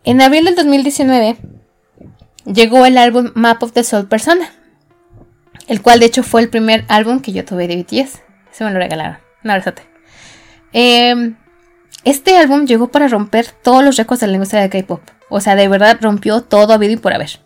[0.04, 1.38] En abril del 2019
[2.46, 4.52] llegó el álbum Map of the Soul Persona,
[5.68, 8.22] el cual de hecho fue el primer álbum que yo tuve de BTS.
[8.52, 9.18] Se me lo regalaron.
[9.44, 9.54] No,
[10.74, 11.34] eh,
[12.04, 15.02] este álbum llegó para romper todos los récords de la industria de K-pop.
[15.30, 17.40] O sea, de verdad rompió todo a vida y por haber.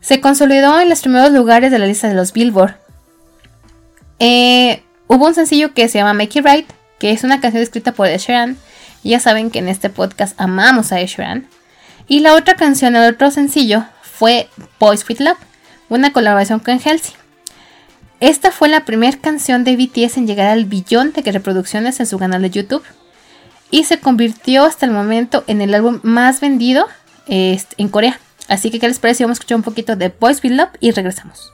[0.00, 2.76] Se consolidó en los primeros lugares de la lista de los Billboard.
[4.18, 7.92] Eh, hubo un sencillo que se llama Make It Right, que es una canción escrita
[7.92, 8.20] por Ed.
[9.02, 11.46] Ya saben que en este podcast amamos a Sheeran.
[12.08, 14.48] Y la otra canción, el otro sencillo, fue
[14.80, 15.38] Boys with Love,
[15.88, 17.14] una colaboración con Halsey.
[18.20, 22.18] Esta fue la primera canción de BTS en llegar al billón de reproducciones en su
[22.18, 22.82] canal de YouTube
[23.70, 26.86] y se convirtió hasta el momento en el álbum más vendido
[27.28, 28.18] este, en Corea.
[28.48, 29.24] Así que, ¿qué les parece?
[29.24, 31.52] Vamos a escuchar un poquito de Boys Will Love y regresamos.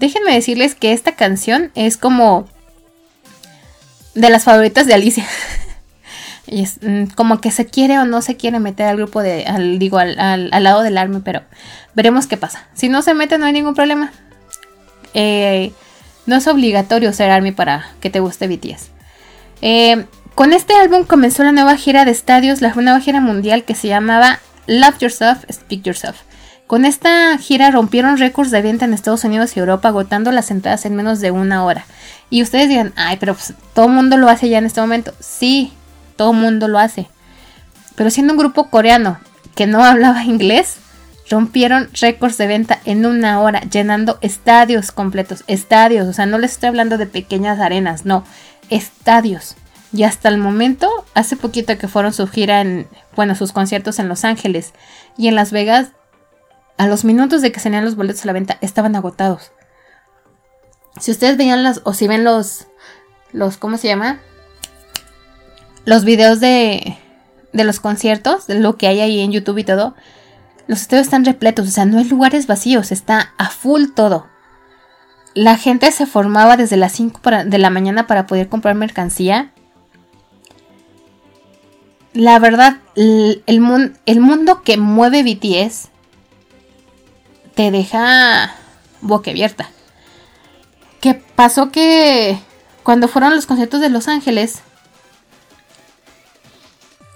[0.00, 2.48] Déjenme decirles que esta canción es como
[4.14, 5.26] de las favoritas de Alicia.
[6.46, 9.44] y es, mm, como que se quiere o no se quiere meter al grupo de,
[9.44, 11.42] al, digo, al, lado del army, pero
[11.94, 12.66] veremos qué pasa.
[12.72, 14.10] Si no se mete no hay ningún problema.
[15.12, 15.70] Eh,
[16.24, 18.88] no es obligatorio ser army para que te guste BTS.
[19.60, 23.74] Eh, con este álbum comenzó la nueva gira de estadios, la nueva gira mundial que
[23.74, 26.22] se llamaba Love Yourself, Speak Yourself.
[26.70, 30.86] Con esta gira rompieron récords de venta en Estados Unidos y Europa, agotando las entradas
[30.86, 31.84] en menos de una hora.
[32.30, 35.12] Y ustedes dirán, ay, pero pues, todo el mundo lo hace ya en este momento.
[35.18, 35.72] Sí,
[36.14, 37.08] todo el mundo lo hace.
[37.96, 39.18] Pero siendo un grupo coreano
[39.56, 40.76] que no hablaba inglés,
[41.28, 45.42] rompieron récords de venta en una hora, llenando estadios completos.
[45.48, 48.22] Estadios, o sea, no les estoy hablando de pequeñas arenas, no,
[48.68, 49.56] estadios.
[49.92, 54.08] Y hasta el momento, hace poquito que fueron su gira en, bueno, sus conciertos en
[54.08, 54.72] Los Ángeles
[55.18, 55.88] y en Las Vegas,
[56.80, 59.52] a los minutos de que salían los boletos a la venta, estaban agotados.
[60.98, 62.68] Si ustedes veían las, o si ven los,
[63.32, 64.18] los, ¿cómo se llama?
[65.84, 66.96] Los videos de,
[67.52, 69.94] de los conciertos, de lo que hay ahí en YouTube y todo,
[70.68, 74.28] los estadios están repletos, o sea, no hay lugares vacíos, está a full todo.
[75.34, 79.52] La gente se formaba desde las 5 de la mañana para poder comprar mercancía.
[82.14, 85.89] La verdad, el, el, el mundo que mueve BTS
[87.54, 88.54] te deja
[89.00, 89.70] boquiabierta.
[91.00, 92.38] ¿Qué pasó que
[92.82, 94.60] cuando fueron los conciertos de Los Ángeles,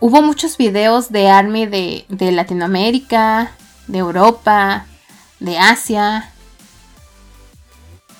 [0.00, 3.52] hubo muchos videos de Army de, de Latinoamérica,
[3.86, 4.86] de Europa,
[5.40, 6.30] de Asia,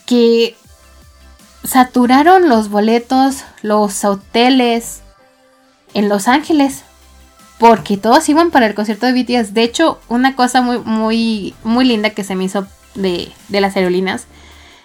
[0.06, 0.56] que
[1.64, 5.00] saturaron los boletos, los hoteles
[5.94, 6.84] en Los Ángeles
[7.58, 9.54] porque todos iban para el concierto de BTS.
[9.54, 14.26] De hecho, una cosa muy, muy, muy linda que se me hizo de, las aerolíneas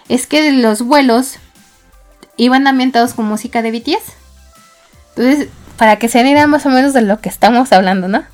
[0.08, 1.36] es que los vuelos
[2.36, 4.14] iban ambientados con música de BTS.
[5.16, 8.24] Entonces, para que se den más o menos de lo que estamos hablando, ¿no?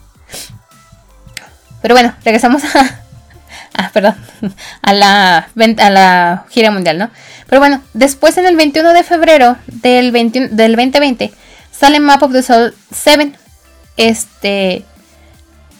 [1.83, 3.03] Pero bueno, regresamos a.
[3.79, 4.17] Ah, perdón.
[4.83, 7.11] A la, a la gira mundial, ¿no?
[7.47, 11.35] Pero bueno, después en el 21 de febrero del, del 2020
[11.73, 13.35] sale Map of the Soul 7
[13.97, 14.85] este,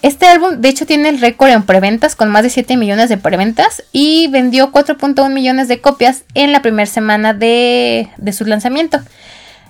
[0.03, 3.17] este álbum, de hecho, tiene el récord en preventas con más de 7 millones de
[3.17, 9.01] preventas y vendió 4.1 millones de copias en la primera semana de, su lanzamiento.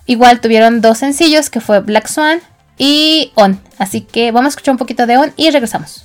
[0.05, 2.41] igual tuvieron dos sencillos que fue Black Swan
[2.77, 3.61] y On.
[3.79, 6.05] Así que vamos a escuchar un poquito de On y regresamos.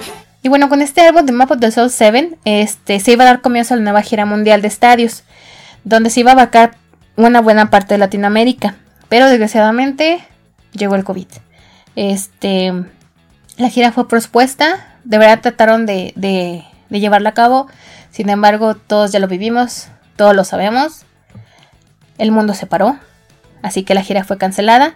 [0.43, 3.27] Y bueno, con este álbum de Map of the Soul 7, este, se iba a
[3.27, 5.23] dar comienzo a la nueva gira mundial de estadios,
[5.83, 6.77] donde se iba a abarcar
[7.15, 8.75] una buena parte de Latinoamérica.
[9.09, 10.19] Pero desgraciadamente
[10.73, 11.27] llegó el COVID.
[11.95, 12.73] Este,
[13.57, 17.67] la gira fue propuesta, de verdad trataron de, de llevarla a cabo.
[18.09, 21.05] Sin embargo, todos ya lo vivimos, todos lo sabemos.
[22.17, 22.97] El mundo se paró,
[23.61, 24.95] así que la gira fue cancelada.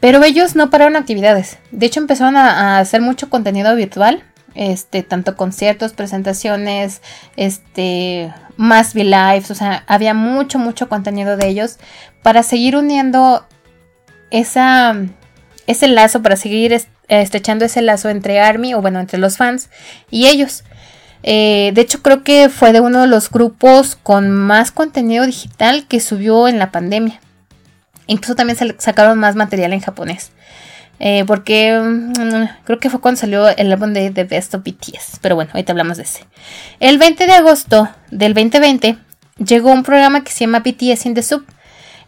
[0.00, 1.58] Pero ellos no pararon actividades.
[1.70, 4.24] De hecho, empezaron a, hacer mucho contenido virtual.
[4.54, 7.00] Este, tanto conciertos, presentaciones,
[7.36, 11.78] este, más V-Lives, o sea, había mucho, mucho contenido de ellos
[12.22, 13.46] para seguir uniendo
[14.30, 16.78] ese lazo, para seguir
[17.08, 19.70] estrechando ese lazo entre Army, o bueno, entre los fans
[20.10, 20.64] y ellos.
[21.22, 25.86] Eh, de hecho, creo que fue de uno de los grupos con más contenido digital
[25.86, 27.20] que subió en la pandemia.
[28.06, 30.32] Incluso también sacaron más material en japonés.
[30.98, 35.18] Eh, porque mm, creo que fue cuando salió el álbum de The Best of BTS.
[35.20, 36.24] Pero bueno, ahorita hablamos de ese.
[36.80, 38.96] El 20 de agosto del 2020
[39.44, 41.44] llegó un programa que se llama BTS in the Soup.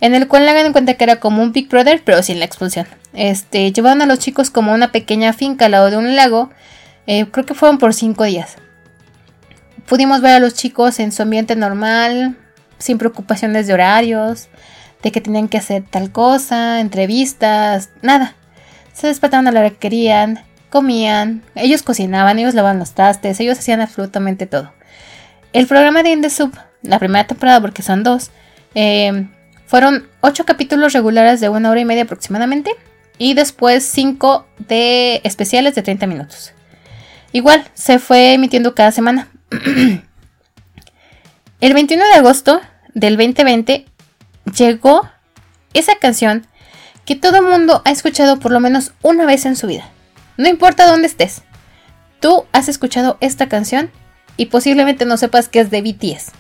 [0.01, 2.45] En el cual hagan en cuenta que era como un Big Brother, pero sin la
[2.45, 2.87] expulsión.
[3.15, 6.51] Este, llevaron a los chicos como una pequeña finca al lado de un lago.
[7.07, 8.57] Eh, creo que fueron por cinco días.
[9.87, 12.37] Pudimos ver a los chicos en su ambiente normal,
[12.79, 14.49] sin preocupaciones de horarios,
[15.03, 18.35] de que tenían que hacer tal cosa, entrevistas, nada.
[18.95, 23.59] Se despertaban a la hora que querían, comían, ellos cocinaban, ellos lavaban los trastes, ellos
[23.59, 24.73] hacían absolutamente todo.
[25.53, 28.31] El programa de In the Soup, la primera temporada, porque son dos,
[28.75, 29.27] eh,
[29.67, 32.71] fueron ocho capítulos regulares de una hora y media aproximadamente
[33.19, 36.53] y después cinco de especiales de 30 minutos.
[37.33, 39.29] Igual, se fue emitiendo cada semana.
[41.61, 42.61] El 21 de agosto
[42.95, 43.87] del 2020
[44.57, 45.09] llegó
[45.73, 46.47] esa canción
[47.05, 49.89] que todo mundo ha escuchado por lo menos una vez en su vida.
[50.37, 51.43] No importa dónde estés,
[52.21, 53.91] tú has escuchado esta canción
[54.37, 56.33] y posiblemente no sepas que es de BTS.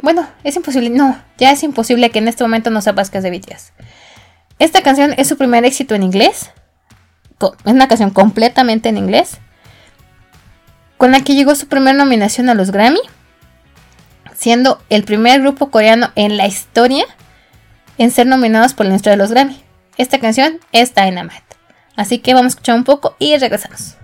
[0.00, 3.24] Bueno, es imposible, no, ya es imposible que en este momento no sepas que es
[3.24, 3.72] de BTS.
[4.58, 6.50] Esta canción es su primer éxito en inglés.
[7.64, 9.38] Es una canción completamente en inglés.
[10.96, 13.00] Con la que llegó su primera nominación a los Grammy
[14.38, 17.04] siendo el primer grupo coreano en la historia
[17.98, 19.62] en ser nominados por la industria de los Grammy.
[19.96, 21.42] Esta canción es Dynamite.
[21.96, 23.96] Así que vamos a escuchar un poco y regresamos.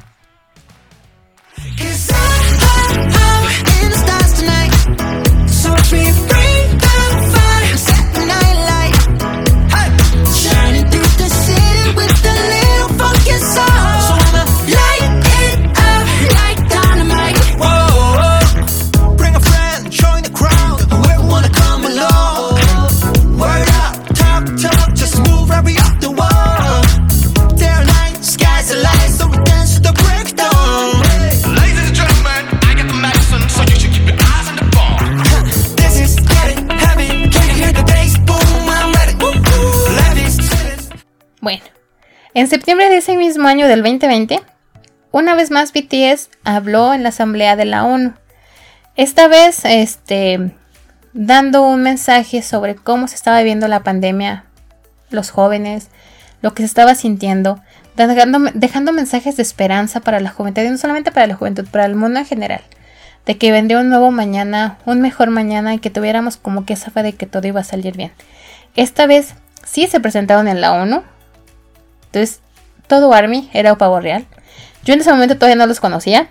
[42.36, 44.42] En septiembre de ese mismo año del 2020,
[45.12, 48.14] una vez más BTS habló en la Asamblea de la ONU.
[48.96, 50.50] Esta vez, este,
[51.12, 54.46] dando un mensaje sobre cómo se estaba viviendo la pandemia,
[55.10, 55.90] los jóvenes,
[56.42, 57.60] lo que se estaba sintiendo,
[57.96, 61.84] dejando, dejando mensajes de esperanza para la juventud, y no solamente para la juventud, para
[61.84, 62.62] el mundo en general,
[63.26, 66.90] de que vendría un nuevo mañana, un mejor mañana y que tuviéramos como que esa
[66.90, 68.10] fe de que todo iba a salir bien.
[68.74, 71.04] Esta vez sí se presentaron en la ONU,
[72.14, 72.40] entonces,
[72.86, 74.24] todo Army era pavo real.
[74.84, 76.28] Yo en ese momento todavía no los conocía.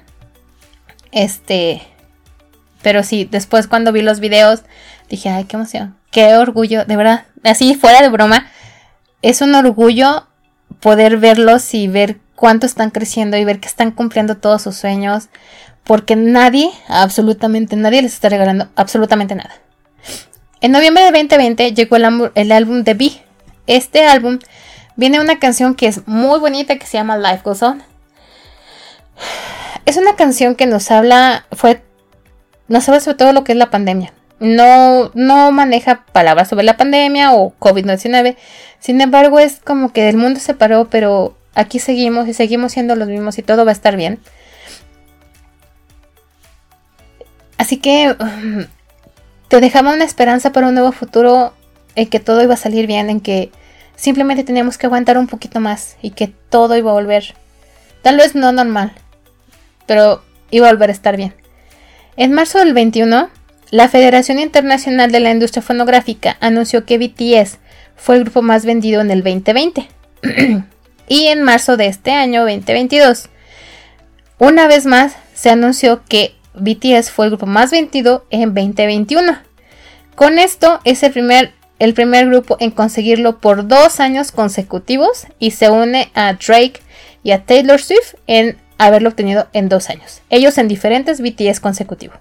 [1.11, 1.81] Este.
[2.81, 4.63] Pero sí, después cuando vi los videos,
[5.09, 5.97] dije, ay, qué emoción.
[6.09, 7.25] Qué orgullo, de verdad.
[7.43, 8.47] Así, fuera de broma.
[9.21, 10.27] Es un orgullo
[10.79, 15.27] poder verlos y ver cuánto están creciendo y ver que están cumpliendo todos sus sueños.
[15.83, 19.51] Porque nadie, absolutamente nadie les está regalando absolutamente nada.
[20.61, 23.11] En noviembre de 2020 llegó el, el álbum de B.
[23.67, 24.39] Este álbum
[24.95, 27.83] viene una canción que es muy bonita que se llama Life Goes On.
[29.85, 31.81] es una canción que nos habla, fue,
[32.67, 34.13] nos habla sobre todo lo que es la pandemia.
[34.39, 38.35] No, no maneja palabras sobre la pandemia o COVID-19.
[38.79, 42.95] Sin embargo, es como que el mundo se paró, pero aquí seguimos y seguimos siendo
[42.95, 44.19] los mismos y todo va a estar bien.
[47.57, 48.65] Así que um,
[49.47, 51.53] te dejaba una esperanza para un nuevo futuro
[51.95, 53.51] en que todo iba a salir bien, en que
[53.95, 57.35] simplemente teníamos que aguantar un poquito más y que todo iba a volver,
[58.01, 58.93] tal vez no normal,
[59.85, 61.33] pero iba a volver a estar bien.
[62.15, 63.29] En marzo del 21,
[63.71, 67.57] la Federación Internacional de la Industria Fonográfica anunció que BTS
[67.95, 69.87] fue el grupo más vendido en el 2020.
[71.07, 73.29] y en marzo de este año 2022,
[74.37, 79.39] una vez más se anunció que BTS fue el grupo más vendido en 2021.
[80.15, 85.51] Con esto es el primer, el primer grupo en conseguirlo por dos años consecutivos y
[85.51, 86.79] se une a Drake
[87.23, 90.21] y a Taylor Swift en haberlo obtenido en dos años.
[90.29, 92.15] Ellos en diferentes BTS consecutivos.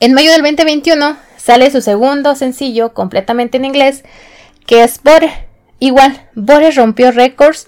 [0.00, 4.04] En mayo del 2021 sale su segundo sencillo completamente en inglés
[4.66, 5.28] que es Butter.
[5.78, 7.66] Igual, Butter rompió récords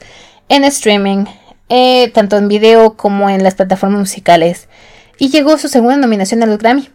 [0.48, 1.26] en streaming,
[1.68, 4.68] eh, tanto en video como en las plataformas musicales
[5.18, 6.88] y llegó su segunda nominación a los Grammy.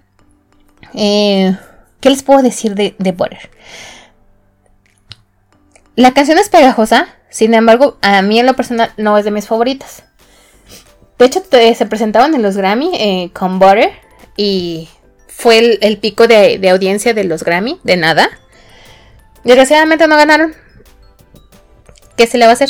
[0.96, 1.56] Eh,
[2.02, 3.50] ¿Qué les puedo decir de, Butter?
[5.96, 9.48] La canción es pegajosa, sin embargo, a mí en lo personal no es de mis
[9.48, 10.04] favoritas.
[11.18, 13.92] De hecho, se presentaban en los Grammy eh, con Butter
[14.36, 14.90] y
[15.28, 18.30] fue el, pico de, de, audiencia de los Grammy, de nada.
[19.44, 20.56] Desgraciadamente no ganaron.
[22.18, 22.70] ¿Qué se le va a hacer?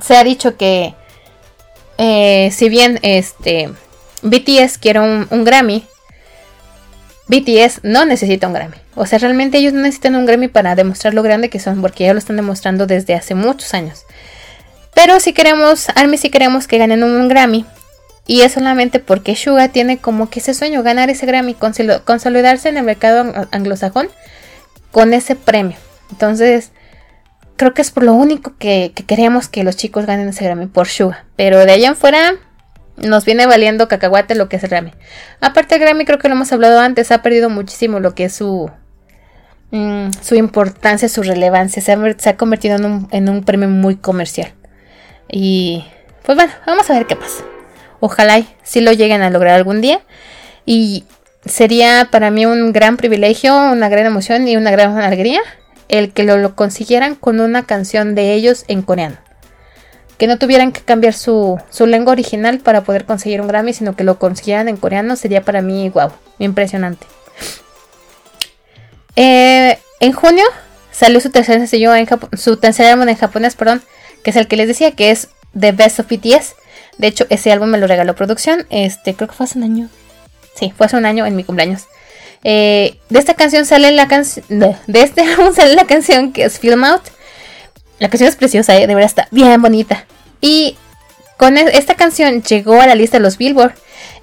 [0.00, 0.94] Se ha dicho que
[1.98, 3.70] eh, si bien este
[4.22, 5.84] BTS quiere un, Grammy,
[7.28, 8.76] BTS no necesita un Grammy.
[8.94, 12.04] O sea, realmente ellos no necesitan un Grammy para demostrar lo grande que son, porque
[12.04, 14.04] ya lo están demostrando desde hace muchos años.
[14.94, 17.64] Pero si queremos, Army si queremos que ganen un Grammy,
[18.26, 22.76] y es solamente porque Suga tiene como que ese sueño, ganar ese Grammy, consolidarse en
[22.76, 24.08] el mercado anglosajón
[24.90, 25.78] con ese premio.
[26.10, 26.72] Entonces,
[27.56, 30.88] creo que es por lo único que, queremos que los chicos ganen ese Grammy por
[30.88, 31.24] Suga.
[31.36, 32.34] Pero de allá en fuera
[32.98, 34.92] nos viene valiendo cacahuate lo que es Grammy.
[35.40, 38.70] Aparte Grammy creo que lo hemos hablado antes, ha perdido muchísimo lo que es su,
[39.70, 41.82] mm, su importancia, su relevancia.
[41.82, 44.52] Se ha, convertido en un, en un, premio muy comercial.
[45.30, 45.84] Y
[46.24, 47.44] pues bueno, vamos a ver qué pasa.
[48.00, 50.00] Ojalá si lo lleguen a lograr algún día.
[50.66, 51.04] Y
[51.44, 55.40] sería para mí un gran privilegio, una gran emoción y una gran alegría
[55.88, 59.16] el que lo, consiguieran con una canción de ellos en coreano.
[60.18, 64.04] Que no tuvieran que cambiar su, lengua original para poder conseguir un Grammy, sino que
[64.04, 67.06] lo consiguieran en coreano sería para mí, wow, impresionante.
[69.16, 70.44] Eh, en junio
[70.90, 72.06] salió su tercer sencillo en
[72.36, 73.82] su tercer álbum en japonés, perdón,
[74.22, 76.54] que es el que les decía, que es The Best of BTS.
[76.98, 79.88] De hecho, ese álbum me lo regaló producción, este, creo que fue hace un año.
[80.54, 81.86] Sí, fue hace un año en mi cumpleaños.
[82.44, 84.44] Eh, de esta canción sale la canción.
[84.48, 87.02] De, este álbum sale la canción que es Film Out.
[87.98, 90.06] La canción es preciosa, eh, de verdad está bien bonita.
[90.40, 90.76] Y
[91.36, 93.74] con e, esta canción llegó a la lista de los Billboard.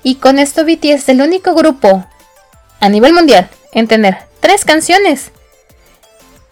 [0.03, 2.05] Y con esto BTS es el único grupo
[2.79, 5.31] a nivel mundial en tener tres canciones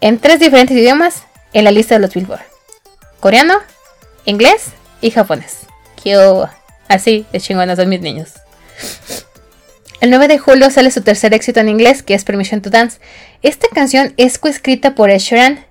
[0.00, 1.22] en tres diferentes idiomas
[1.52, 2.42] en la lista de los Billboard:
[3.20, 3.58] coreano,
[4.24, 4.66] inglés
[5.00, 5.60] y japonés.
[6.02, 6.50] Quiero
[6.88, 8.32] así de chingonas son mis niños.
[10.00, 13.00] El 9 de julio sale su tercer éxito en inglés, que es Permission to Dance.
[13.40, 15.64] Esta canción es coescrita por Ed Sheeran.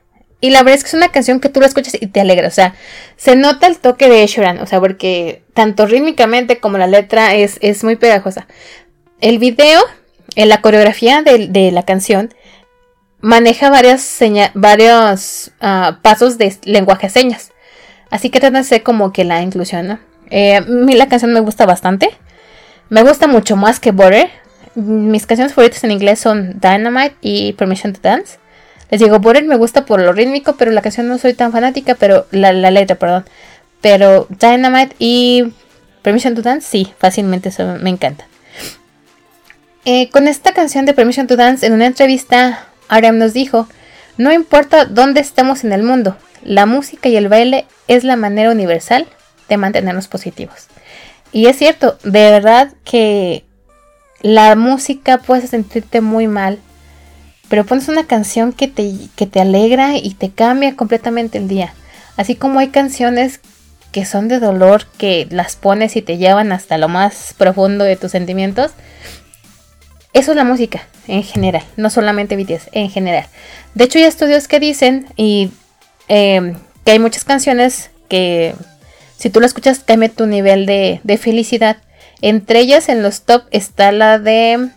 [0.44, 2.50] Y la verdad es que es una canción que tú la escuchas y te alegra.
[2.50, 2.76] O sea,
[3.16, 4.60] se nota el toque de Sheeran.
[4.60, 8.46] O sea, porque tanto rítmicamente como la letra es, es muy pegajosa.
[9.22, 9.80] El video,
[10.36, 12.34] en la coreografía de, la canción,
[13.22, 14.06] maneja varios,
[14.54, 17.54] varios ah, pasos de lenguaje de señas.
[18.10, 20.00] Así que trata de como que la inclusión, ¿no?
[20.30, 22.10] Eh, a mí la canción me gusta bastante.
[22.89, 24.30] Me gusta mucho más que Butter.
[24.76, 28.43] Mis canciones favoritas en inglés son Dynamite y Permission to Dance.
[28.90, 31.96] Les digo, Butter me gusta por lo rítmico, pero la canción no soy tan fanática,
[31.96, 33.26] pero la, letra, perdón.
[33.82, 35.54] Pero Dynamite y
[36.02, 38.26] Permission to Dance, sí, fácilmente me encanta.
[39.86, 43.68] Eh, con esta canción de Permission to Dance, en una entrevista, Ariam nos dijo,
[44.18, 48.52] no importa dónde estemos en el mundo, la música y el baile es la manera
[48.52, 49.08] universal
[49.50, 50.68] de mantenernos positivos.
[51.32, 53.44] Y es cierto, de verdad que
[54.22, 56.60] la música puede sentirte muy mal,
[57.54, 61.72] pero pones una canción que te, que te alegra y te cambia completamente el día.
[62.18, 63.41] Así como hay canciones
[63.91, 67.95] que son de dolor, que las pones y te llevan hasta lo más profundo de
[67.95, 68.72] tus sentimientos.
[70.14, 73.28] Eso es la música en general, no solamente BTS, en general.
[73.76, 75.51] De hecho, hay estudios que dicen y
[76.08, 78.56] eh, que hay muchas canciones que
[79.16, 81.78] Si tú la escuchas, cambia tu nivel de, de felicidad.
[82.22, 84.72] Entre ellas en los top está la de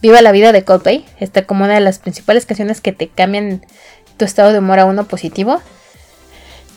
[0.00, 1.04] Viva la vida de Coldplay.
[1.18, 3.64] Está como una de las principales canciones que te cambian
[4.16, 5.60] tu estado de humor a uno positivo.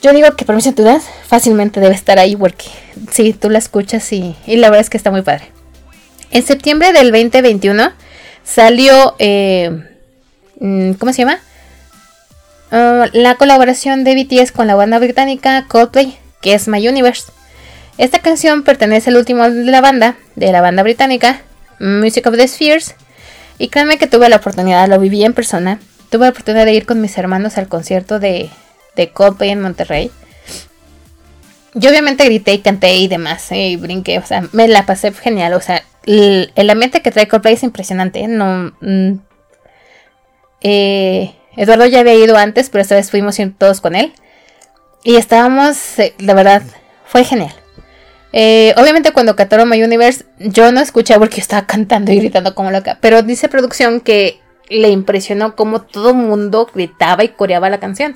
[0.02, 2.66] Yo digo que Permiso tu das fácilmente debe estar ahí porque
[3.10, 5.52] si tú la escuchas y, y, la verdad es que está muy padre.
[6.32, 7.92] En septiembre del 2021
[8.42, 9.70] salió, eh,
[10.58, 11.38] mm, ¿cómo se llama?
[12.72, 17.30] Uh, la colaboración de BTS con la banda británica Coldplay, que es My Universe.
[17.98, 21.42] Esta canción pertenece al último de la banda, de la banda británica,
[21.78, 22.94] Music of the Spheres.
[23.58, 25.78] Y créanme que tuve la oportunidad, lo viví en persona.
[26.10, 28.50] Tuve la oportunidad de ir con mis hermanos al concierto de,
[28.96, 30.10] de Coldplay en Monterrey.
[31.74, 35.10] Yo obviamente grité y canté y demás, eh, y brinqué, o sea, me la pasé
[35.12, 38.28] genial, o sea, el, ambiente que trae Coldplay es impresionante, ¿eh?
[38.28, 38.72] no...
[38.80, 39.20] Mm,
[40.60, 44.12] eh, Eduardo ya había ido antes, pero esta vez fuimos todos con él.
[45.04, 45.76] Y estábamos,
[46.18, 46.62] la verdad,
[47.04, 47.52] fue genial.
[48.32, 52.98] Obviamente cuando cantaron My Universe, yo no escuché porque estaba cantando y gritando como loca.
[53.00, 58.14] Pero dice producción que le impresionó cómo todo mundo gritaba y coreaba la canción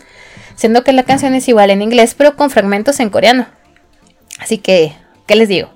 [0.57, 3.47] siendo que la canción es igual en inglés, pero con fragmentos en coreano.
[4.39, 4.93] Así que,
[5.27, 5.71] ¿qué les digo?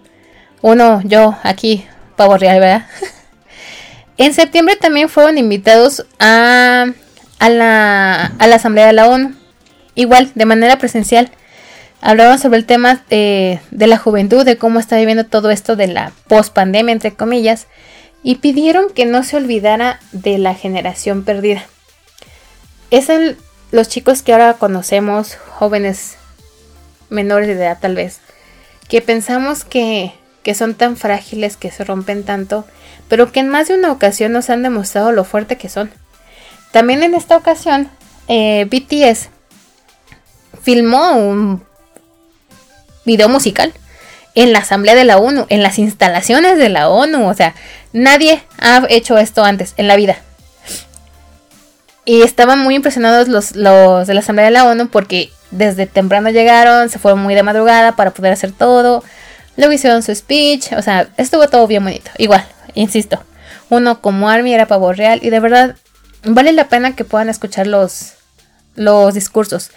[0.63, 1.87] Uno, yo aquí,
[2.17, 2.87] pavo real, ¿verdad?
[4.17, 6.87] en septiembre también fueron invitados a,
[7.39, 9.35] a, la, a la Asamblea de la ONU,
[9.95, 11.31] igual, de manera presencial.
[12.01, 16.13] Hablaban sobre el tema de, la juventud, de cómo está viviendo todo esto de la
[16.29, 17.67] post-pandemia, entre comillas,
[18.23, 21.65] y pidieron que no se olvidara de la generación perdida.
[22.91, 23.37] Es el
[23.71, 26.17] los chicos que ahora conocemos, jóvenes
[27.09, 28.21] menores de edad tal vez,
[28.89, 32.65] que pensamos que, que son tan frágiles, que se rompen tanto,
[33.09, 35.91] pero que en más de una ocasión nos han demostrado lo fuerte que son.
[36.73, 37.89] También en esta ocasión,
[38.29, 39.29] eh, BTS
[40.63, 41.63] filmó un
[43.11, 43.73] video musical
[44.37, 47.29] en la Asamblea de la ONU, en las instalaciones de la ONU.
[47.29, 47.55] O sea,
[47.93, 50.19] nadie ha hecho esto antes en la vida.
[52.05, 56.31] Y estaban muy impresionados los, los de la Asamblea de la ONU porque desde temprano
[56.31, 59.03] llegaron, se fueron muy de madrugada para poder hacer todo.
[59.57, 62.13] Luego hicieron su speech, o sea, estuvo todo bien bonito.
[62.17, 62.45] Igual,
[62.75, 63.23] insisto,
[63.71, 65.77] uno como Army era pavo real y de verdad
[66.23, 68.13] vale la pena que puedan escuchar los,
[68.77, 69.73] los discursos.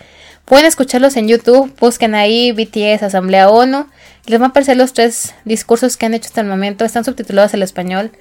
[0.46, 3.88] Pueden escucharlos en YouTube, busquen ahí BTS Asamblea ONU.
[4.26, 6.84] Les van a aparecer los tres discursos que han hecho hasta el momento.
[6.84, 8.12] Están subtitulados al español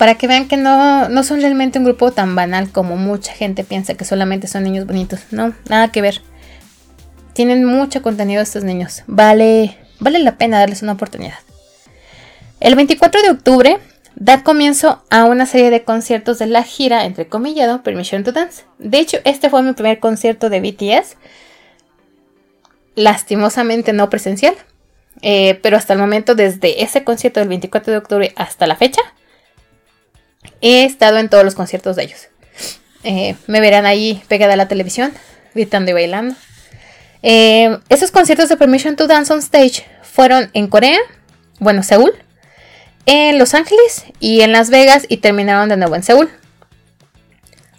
[0.00, 3.64] para que vean que no, no son realmente un grupo tan banal como mucha gente
[3.64, 5.20] piensa que solamente son niños bonitos.
[5.30, 6.22] No, nada que ver.
[7.34, 9.02] Tienen mucho contenido estos niños.
[9.06, 11.38] Vale, vale la pena darles una oportunidad.
[12.60, 13.78] El 24 de octubre
[14.16, 18.64] da comienzo a una serie de conciertos de la gira, entre comillado, Permission to Dance.
[18.78, 21.16] De hecho, este fue mi primer concierto de BTS.
[22.94, 24.54] Lastimosamente no presencial.
[25.22, 29.02] Eh, pero hasta el momento, desde ese concierto del 24 de octubre hasta la fecha,
[30.60, 32.28] He estado en todos los conciertos de ellos.
[33.02, 35.12] Eh, me verán ahí pegada a la televisión,
[35.54, 36.34] gritando y bailando.
[37.22, 40.98] Eh, esos conciertos de Permission to Dance on Stage fueron en Corea,
[41.58, 42.12] bueno, Seúl,
[43.10, 46.30] en Los Ángeles y en Las Vegas y terminaron de nuevo en Seúl.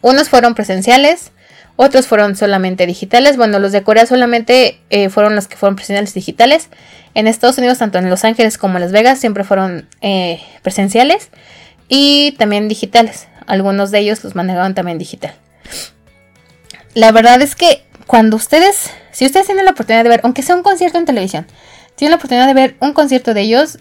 [0.02, 1.32] Unos fueron presenciales,
[1.78, 3.38] otros fueron solamente digitales.
[3.38, 6.68] Bueno, los de Corea solamente eh, fueron los que fueron presenciales digitales.
[7.14, 9.88] En Estados Unidos, tanto en Los Ángeles como en Las Vegas, siempre fueron
[10.64, 11.30] presenciales
[11.88, 13.28] y también digitales.
[13.48, 15.34] Algunos de ellos los manejaban también digital.
[16.94, 20.58] La verdad es que cuando ustedes, si ustedes tienen la oportunidad de ver, aunque sea
[20.58, 21.48] un concierto en televisión,
[21.96, 23.80] tienen la oportunidad de ver un concierto de ellos,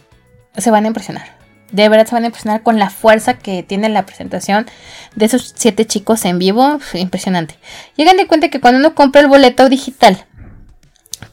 [0.56, 1.39] se van a impresionar.
[1.72, 4.66] De verdad se van a impresionar con la fuerza que tiene la presentación
[5.14, 6.78] de esos siete chicos en vivo.
[6.94, 7.56] Impresionante.
[7.96, 10.24] Llegan de cuenta que cuando uno compra el boleto digital,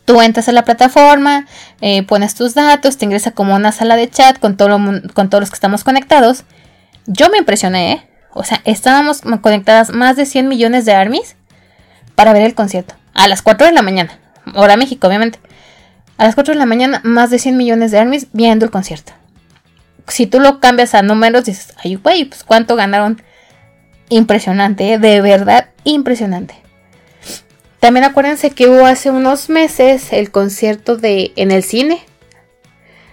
[0.05, 1.47] tú entras a la plataforma,
[1.81, 4.79] eh, pones tus datos, te ingresa como una sala de chat con, todo
[5.13, 6.43] con todos los que estamos conectados
[7.07, 8.07] yo me impresioné, ¿eh?
[8.33, 11.35] O sea, estábamos conectadas más de 100 millones de armies
[12.13, 12.93] para ver el concierto.
[13.15, 14.19] A las 4 de la mañana.
[14.53, 15.39] Hora México, obviamente.
[16.17, 19.13] A las 4 de la mañana, más de 100 millones de armies viendo el concierto.
[20.08, 23.22] Si tú lo cambias a números, dices, ay, güey, pues cuánto ganaron.
[24.10, 24.99] Impresionante, ¿eh?
[24.99, 26.55] de verdad, impresionante.
[27.80, 32.01] También acuérdense que hubo hace unos meses el concierto de en el cine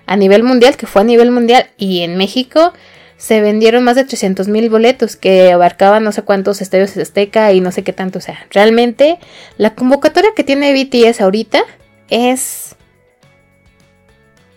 [0.07, 2.73] a nivel mundial, que fue a nivel mundial y en México
[3.17, 7.61] se vendieron más de 300 mil boletos que abarcaban no sé cuántos estadios Azteca y
[7.61, 8.19] no sé qué tanto.
[8.19, 9.19] O sea, realmente
[9.57, 11.63] la convocatoria que tiene BTS ahorita
[12.09, 12.77] es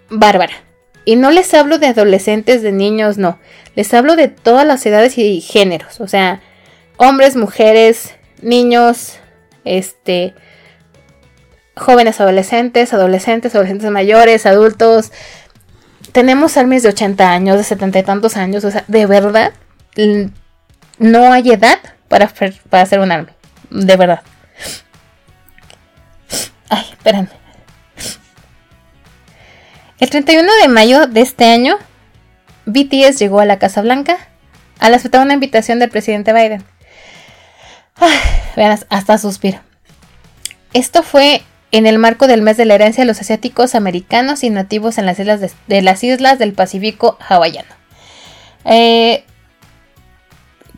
[0.09, 0.66] bárbara.
[1.07, 3.39] Y no les hablo de adolescentes, de niños, no.
[3.75, 6.01] Les hablo de todas las edades y géneros.
[6.01, 6.41] O sea,
[6.97, 9.17] hombres, mujeres, niños,
[9.63, 10.33] este,
[11.77, 15.13] jóvenes adolescentes, adolescentes, adolescentes mayores, adultos.
[16.11, 18.65] Tenemos armies de 80 años, de 70 y tantos años.
[18.65, 19.53] O sea, de verdad,
[20.99, 21.79] no hay edad
[22.09, 22.29] para,
[22.69, 23.31] para hacer un army.
[23.69, 24.23] De verdad.
[26.67, 27.46] Ay, espérenme.
[29.99, 31.77] El 31 de mayo de este año,
[32.67, 34.17] BTS llegó a la Casa Blanca
[34.79, 36.63] al aceptar una invitación del presidente Biden.
[38.55, 39.59] vean, hasta suspiro.
[40.73, 41.41] Esto fue
[41.71, 45.07] en el marco del mes de la herencia de los asiáticos americanos y nativos en
[45.07, 47.73] las islas de, las islas del Pacífico hawaiano.
[48.65, 49.23] Eh,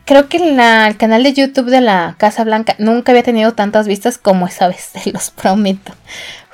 [0.05, 4.17] creo que el canal de YouTube de la Casa Blanca nunca había tenido tantas vistas
[4.17, 5.93] como esa vez, se los prometo.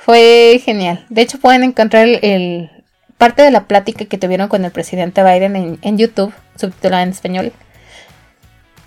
[0.06, 1.04] Fue genial.
[1.08, 2.70] De hecho, pueden encontrar el,
[3.18, 7.52] parte de la plática que tuvieron con el presidente Biden en, YouTube, subtitulada en español.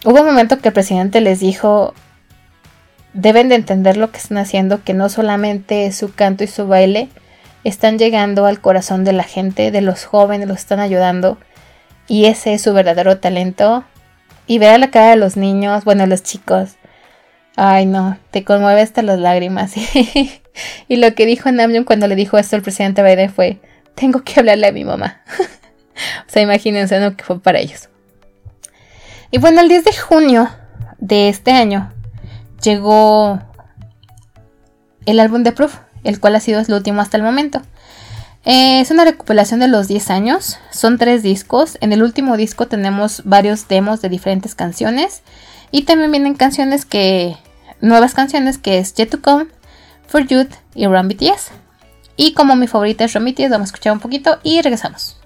[0.06, 1.94] Hubo un momento que el presidente les dijo,
[3.12, 7.10] deben de entender lo que están haciendo, que no solamente su canto y su baile
[7.66, 11.38] están llegando al corazón de la gente, de los jóvenes, los están ayudando.
[12.08, 13.84] Y ese es su verdadero talento.
[14.48, 16.78] Y ver la cara de los niños, bueno, los chicos.
[17.58, 19.74] Ay, no, te conmueve hasta las lágrimas.
[20.88, 23.60] Y lo que dijo Namjoon cuando le dijo esto al presidente Biden fue,
[23.96, 25.22] tengo que hablarle a mi mamá.
[26.28, 27.90] o sea, imagínense lo que fue para ellos.
[29.32, 30.50] Y bueno, el 10 de junio
[30.98, 31.92] de este año
[32.64, 33.40] llegó
[35.06, 37.62] el álbum de Proof, el cual ha sido el último hasta el momento.
[38.46, 41.78] Eh, es una recopilación de los 10 años, son tres discos.
[41.82, 45.22] En el último disco tenemos varios demos de diferentes canciones
[45.72, 47.36] y también vienen canciones que,
[47.82, 49.48] nuevas canciones que es Yet to Come,
[50.10, 51.52] For Youth y Run BTS.
[52.18, 55.18] Y como mi favorita es Run BTS, vamos a escuchar un poquito y regresamos.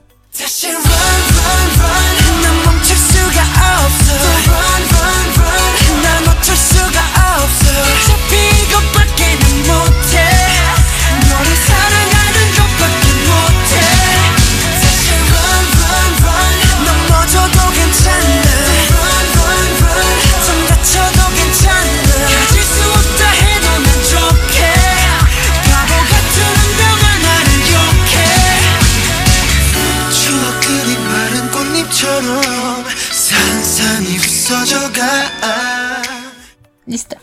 [36.86, 37.16] Listo.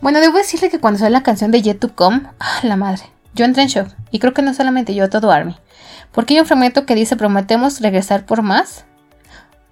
[0.00, 3.02] Bueno, debo decirle que cuando sale la canción de Yet to Come, ah, la madre,
[3.34, 3.88] yo entré en shock.
[4.10, 5.56] Y creo que no solamente yo, todo Army.
[6.10, 8.84] Porque hay un fragmento que dice, prometemos regresar por más.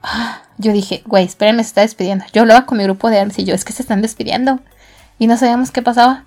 [0.00, 2.24] Ah, yo dije, güey, espérenme, se está despidiendo.
[2.32, 4.60] Yo hablaba con mi grupo de Army y yo, es que se están despidiendo.
[5.18, 6.24] Y no sabíamos qué pasaba.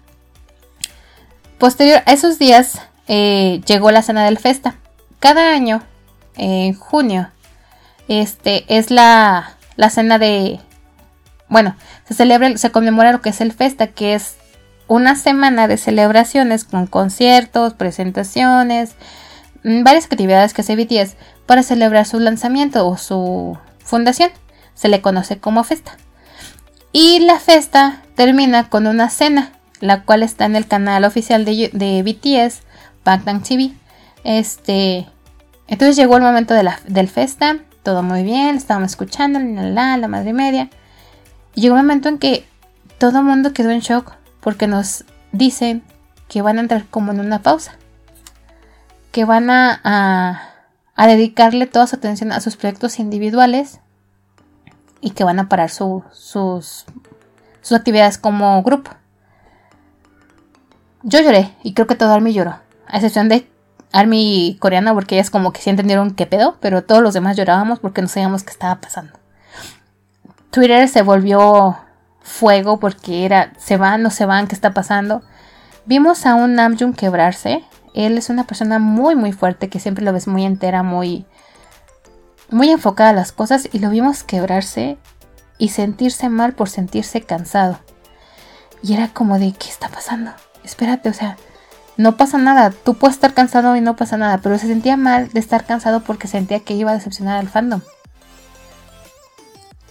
[1.58, 4.76] Posterior a esos días, eh, llegó la cena del Festa.
[5.22, 5.82] Cada año,
[6.36, 7.30] en junio,
[8.10, 10.60] este, es la, la cena de
[11.50, 11.76] bueno,
[12.08, 14.36] se celebra, se conmemora lo que es el Festa, que es
[14.88, 18.92] una semana de celebraciones con conciertos, presentaciones,
[19.64, 21.16] mm, varias actividades que hace BTS
[21.48, 24.30] para celebrar su lanzamiento o su fundación.
[24.76, 25.98] Se le conoce como Festa.
[26.94, 31.72] Y la Festa termina con una cena, la cual está en el canal oficial de,
[31.74, 32.62] de BTS,
[33.04, 33.72] Bangtan TV.
[34.24, 35.08] Este,
[35.68, 40.08] entonces llegó el momento de la, del Festa, todo muy bien, estábamos escuchando, la, la,
[40.08, 40.70] madre media.
[41.54, 42.46] Llegó un momento en que
[42.98, 45.84] todo el mundo quedó en shock porque nos dicen
[46.28, 47.76] que van a entrar como en una pausa.
[49.12, 49.82] Que van a,
[50.96, 53.80] a, dedicarle toda su atención a sus proyectos individuales
[55.02, 56.86] y que van a parar sus, sus
[57.72, 58.92] actividades como grupo.
[61.04, 63.51] Yo lloré y creo que todo Army lloró, a excepción de
[63.92, 67.80] Army coreana porque ellas como que sí entendieron qué pedo, pero todos los demás llorábamos
[67.80, 69.14] porque no sabíamos qué estaba pasando.
[70.52, 71.78] Twitter se volvió
[72.22, 75.22] fuego porque era, se van, no se van, ¿qué está pasando?
[75.86, 77.64] Vimos a un Namjoon quebrarse.
[77.94, 81.26] Él es una persona muy, muy fuerte que siempre lo ves muy entera, muy,
[82.50, 84.98] muy enfocada a las cosas y lo vimos quebrarse
[85.58, 87.80] y sentirse mal por sentirse cansado.
[88.84, 90.32] Y era como de, ¿qué está pasando?
[90.64, 91.38] Espérate, o sea,
[92.02, 92.72] no pasa nada.
[92.72, 96.02] Tú puedes estar cansado y no pasa nada, pero se sentía mal de estar cansado
[96.02, 97.82] porque sentía que iba a decepcionar al fandom.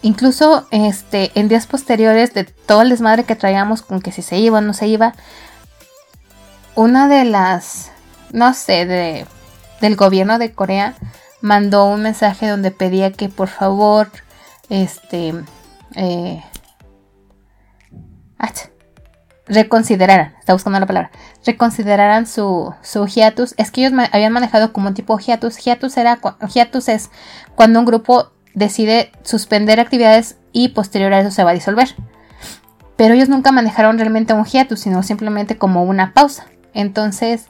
[0.02, 4.38] Incluso este, en días posteriores de todo el desmadre que traíamos con que si se
[4.38, 5.14] iba o no se iba,
[6.74, 7.92] una de las,
[8.32, 9.26] no sé, de,
[9.80, 10.94] del gobierno de Corea
[11.42, 14.10] mandó un mensaje donde pedía que por favor,
[14.68, 15.34] este,
[15.94, 16.42] eh,
[20.40, 21.10] está buscando la palabra,
[21.44, 23.54] reconsideraran su, su hiatus.
[23.56, 25.56] Es que ellos habían manejado como un tipo hiatus.
[25.56, 26.20] Hiatus, era,
[26.52, 27.10] hiatus es
[27.54, 31.94] cuando un grupo decide suspender actividades y posterior a eso se va a disolver.
[32.96, 36.46] pero ellos nunca manejaron realmente un hiatus, sino simplemente como una pausa.
[36.74, 37.46] Entonces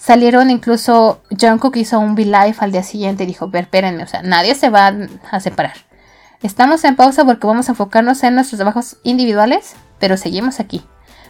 [0.00, 4.22] salieron incluso, Jungkook hizo un V-Live al día siguiente y dijo, ver, espérenme, o sea,
[4.22, 4.92] nadie se va
[5.30, 5.74] a separar.
[6.42, 10.84] Estamos en pausa porque vamos a enfocarnos en nuestros trabajos individuales, pero seguimos aquí.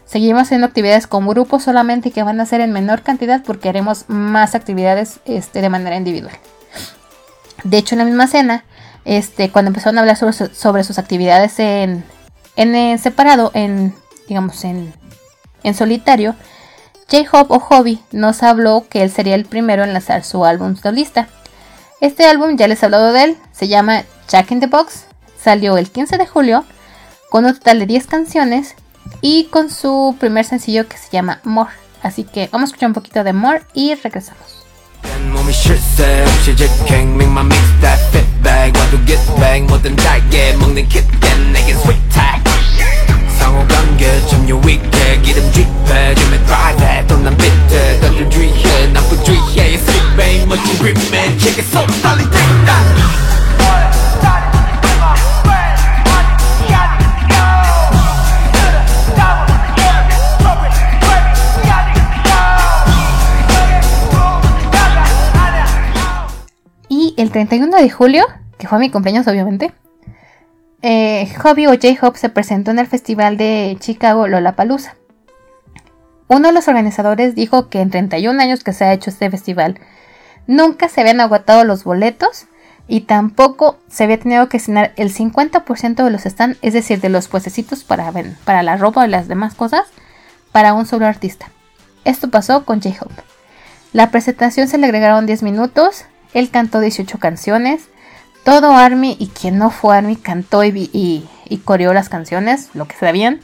[0.07, 4.05] Seguimos haciendo actividades con grupos solamente que van a ser en menor cantidad porque haremos
[4.09, 6.37] más actividades este, de manera individual.
[7.65, 8.65] De hecho, en la misma cena,
[9.05, 12.05] este, cuando empezaron a hablar sobre, sus actividades en,
[12.57, 13.95] en, separado, en,
[14.29, 14.93] digamos, en,
[15.63, 16.35] en solitario,
[17.11, 21.29] J-Hope o Hobby nos habló que él sería el primero en lanzar su álbum solista.
[22.01, 25.05] Este álbum, ya les he hablado de él, se llama Jack in the Box,
[25.43, 26.65] salió el 15 de julio
[27.31, 28.75] con un total de 10 canciones
[29.21, 31.71] y con su primer sencillo que se llama More.
[32.03, 34.65] Así que vamos a escuchar un poquito de More y regresamos.
[67.25, 68.27] El 31 de julio,
[68.59, 69.73] que fue mi cumpleaños obviamente,
[70.83, 74.95] eh, o J-Hop se presentó en el festival de Chicago Lollapalooza.
[76.29, 79.81] Uno de los organizadores dijo que en 31 años que se ha hecho este festival,
[80.47, 82.45] nunca se habían agotado los boletos
[82.89, 87.09] y tampoco se había tenido que cenar el 50% de los stands, es decir, de
[87.09, 88.13] los puestecitos para,
[88.45, 89.87] para la ropa y las demás cosas,
[90.53, 91.51] para un solo artista.
[92.05, 93.23] Esto pasó con J-Hope.
[93.95, 96.05] La presentación se le agregaron 10 minutos,
[96.35, 97.89] él cantó 18 canciones,
[98.45, 102.97] todo Army y quien no fue Army cantó y, y, coreó las canciones, lo que
[102.97, 103.41] sabían.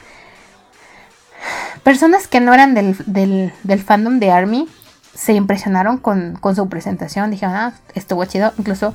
[1.83, 3.51] Personas que no eran del,
[3.83, 4.69] fandom de Army
[5.15, 7.31] se impresionaron con, su presentación.
[7.31, 8.53] Dijeron, ah, estuvo chido.
[8.59, 8.93] Incluso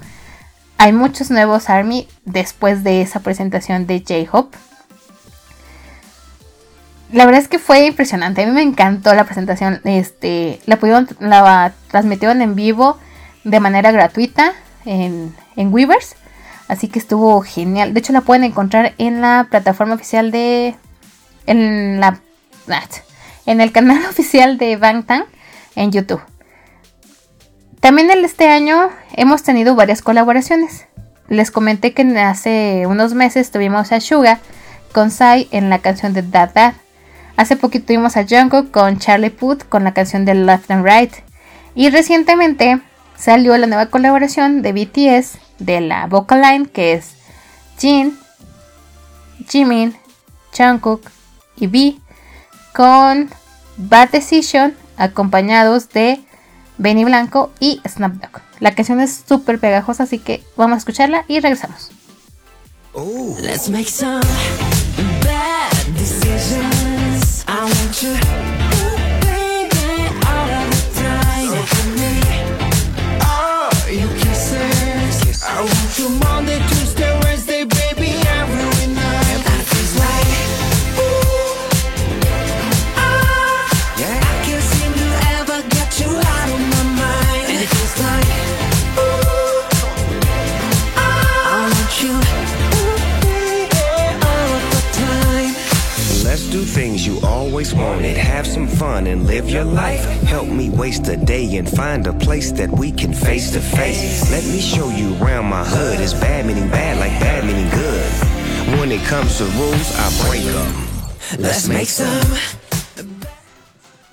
[0.79, 4.57] hay muchos nuevos Army después de esa presentación de J-Hope.
[7.13, 8.43] La verdad es que fue impresionante.
[8.43, 9.81] A mí me encantó la presentación.
[9.85, 12.99] Este, la pudieron, la transmitieron en vivo
[13.47, 14.53] de manera gratuita
[14.85, 16.17] en, en Weavers.
[16.69, 17.95] Así que estuvo genial.
[17.95, 20.75] De hecho, la pueden encontrar en la plataforma oficial de.
[21.47, 22.21] En la.
[23.47, 25.25] En el canal oficial de Bangtan
[25.77, 26.21] en YouTube.
[27.79, 30.87] También en este año hemos tenido varias colaboraciones.
[31.29, 34.41] Les comenté que hace unos meses tuvimos a Suga
[34.93, 36.75] con Sai en la canción de Dad Dad.
[37.37, 41.13] Hace poquito tuvimos a Jungkook con Charlie Puth con la canción de Left and Right.
[41.77, 42.81] Y recientemente
[43.19, 47.13] salió la nueva colaboración de BTS de la vocal line que es
[47.79, 48.19] Jin,
[49.49, 49.97] Jimin,
[50.57, 51.11] Jungkook
[51.57, 51.99] y V
[52.73, 53.31] con
[53.77, 56.21] Bad Decision acompañados de
[56.79, 58.43] Benny Blanco y Snapdog.
[58.61, 61.91] La canción es súper pegajosa, así que vamos a escucharla y regresamos.
[62.93, 63.37] Oh.
[63.41, 64.23] Let's make some
[65.23, 67.45] bad decisions.
[67.47, 68.56] I want you.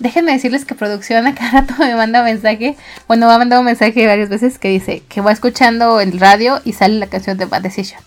[0.00, 2.76] Déjenme decirles que producción a cada rato me manda mensaje.
[3.06, 6.60] Bueno, me ha mandado un mensaje varias veces que dice que va escuchando el radio
[6.64, 8.00] y sale la canción de Bad Decision.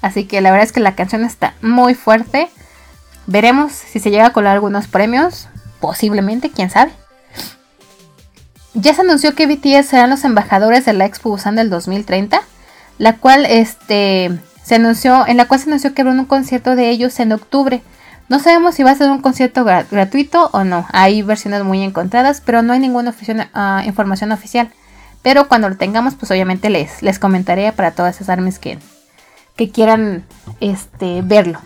[0.00, 2.48] Así que la verdad es que la canción está muy fuerte.
[3.26, 5.48] Veremos si se llega a colar algunos premios.
[5.84, 6.92] Posiblemente, quién sabe.
[8.72, 12.40] Ya se anunció que BTS serán los embajadores de la Expo Busan del 2030,
[12.96, 14.30] la cual este,
[14.62, 17.82] se anunció, en la cual se anunció que habrá un concierto de ellos en octubre.
[18.30, 20.86] No sabemos si va a ser un concierto gratuito o no.
[20.90, 23.14] Hay versiones muy encontradas, pero no hay ninguna
[23.52, 24.70] ah, información oficial.
[25.20, 28.78] Pero cuando lo tengamos, pues obviamente les, les comentaré para todas esas armas que,
[29.54, 30.24] que quieran
[30.60, 31.60] este, verlo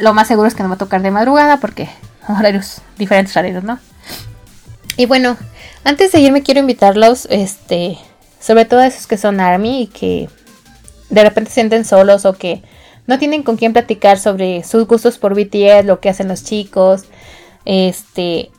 [0.00, 1.88] lo más seguro es que no va a tocar de madrugada porque
[2.38, 3.78] horarios, diferentes horarios, ¿no?
[4.96, 5.36] Y bueno,
[5.84, 7.98] antes de irme quiero invitarlos, este,
[8.38, 10.28] sobre todo a esos que son ARMY y que
[11.08, 12.62] de repente se sienten solos o que
[13.06, 17.04] no tienen con quién platicar sobre sus gustos por BTS, lo que hacen los chicos,
[17.64, 18.50] este,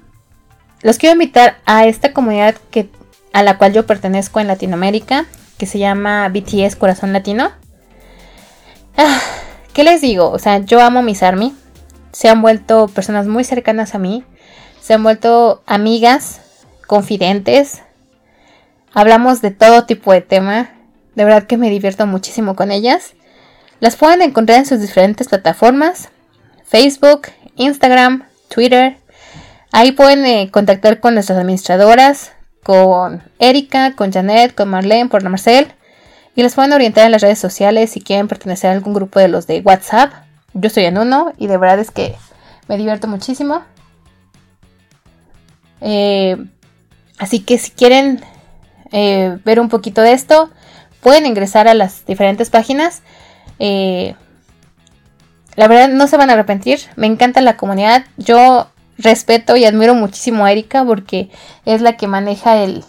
[0.82, 2.90] los quiero invitar a esta comunidad que,
[3.34, 5.26] a la cual yo pertenezco en Latinoamérica,
[5.58, 7.52] que se llama BTS Corazón Latino.
[8.98, 9.20] Ah,
[9.74, 10.30] ¿Qué les digo?
[10.30, 11.56] O sea, yo amo mis ARMY.
[12.12, 14.24] Se han vuelto personas muy cercanas a mí.
[14.82, 16.42] Se han vuelto amigas,
[16.88, 17.82] confidentes.
[18.94, 20.72] Hablamos de todo tipo de tema.
[21.16, 23.14] De verdad que me divierto muchísimo con ellas.
[23.80, 26.10] Las pueden encontrar en sus diferentes plataformas.
[26.64, 28.98] Facebook, Instagram, Twitter.
[29.72, 32.34] Ahí pueden eh, contactar con nuestras administradoras,
[32.64, 35.74] con Erika, con Janet, con Marlene, por Marcel.
[36.36, 39.30] Y les pueden orientar en las redes sociales si quieren pertenecer a algún grupo de
[39.30, 40.12] los de WhatsApp.
[40.54, 42.16] Yo estoy en uno y de verdad es que
[42.68, 43.62] me divierto muchísimo.
[45.82, 46.38] Eh,
[47.18, 48.24] así que si quieren
[48.92, 50.50] eh, ver un poquito de esto,
[51.02, 53.02] pueden ingresar a las diferentes páginas.
[53.58, 54.16] la
[55.68, 56.80] verdad no se van a arrepentir.
[56.96, 58.06] Me encanta la comunidad.
[58.18, 58.68] Yo
[59.02, 61.30] respeto y admiro muchísimo a Erika porque
[61.66, 62.84] es la que maneja el,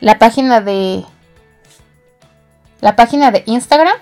[0.00, 1.04] la página de
[2.80, 3.96] la página de Instagram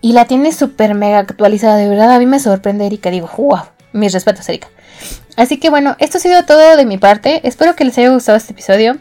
[0.00, 3.60] y la tiene súper mega actualizada, de verdad a mí me sorprende Erika, digo, wow,
[3.92, 4.68] mis respetos Erika.
[5.36, 8.36] Así que bueno, esto ha sido todo de mi parte, espero que les haya gustado
[8.36, 8.98] este episodio.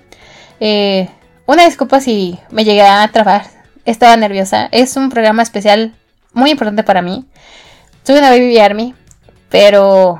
[0.60, 1.10] Eh,
[1.46, 3.46] una disculpa si me llegué a trabar,
[3.86, 5.96] estaba nerviosa, es un programa especial
[6.34, 7.26] muy importante para mí.
[8.04, 8.96] Soy una Baby Army,
[9.50, 10.20] pero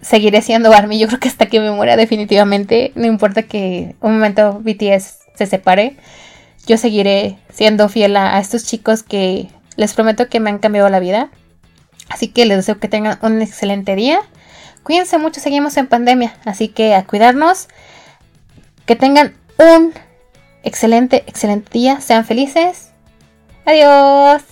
[0.00, 0.98] seguiré siendo Army.
[0.98, 2.92] Yo creo que hasta que me muera definitivamente.
[2.94, 5.96] No importa que un momento BTS se separe.
[6.66, 11.00] Yo seguiré siendo fiel a, estos chicos que les prometo que me han cambiado la
[11.00, 11.30] vida.
[12.08, 14.20] Así que les deseo que tengan un excelente día.
[14.82, 16.34] Cuídense mucho, seguimos en pandemia.
[16.44, 17.68] Así que a cuidarnos.
[18.84, 19.92] Que tengan un
[20.62, 22.00] excelente, excelente día.
[22.00, 22.90] Sean felices.
[23.64, 24.42] Adiós.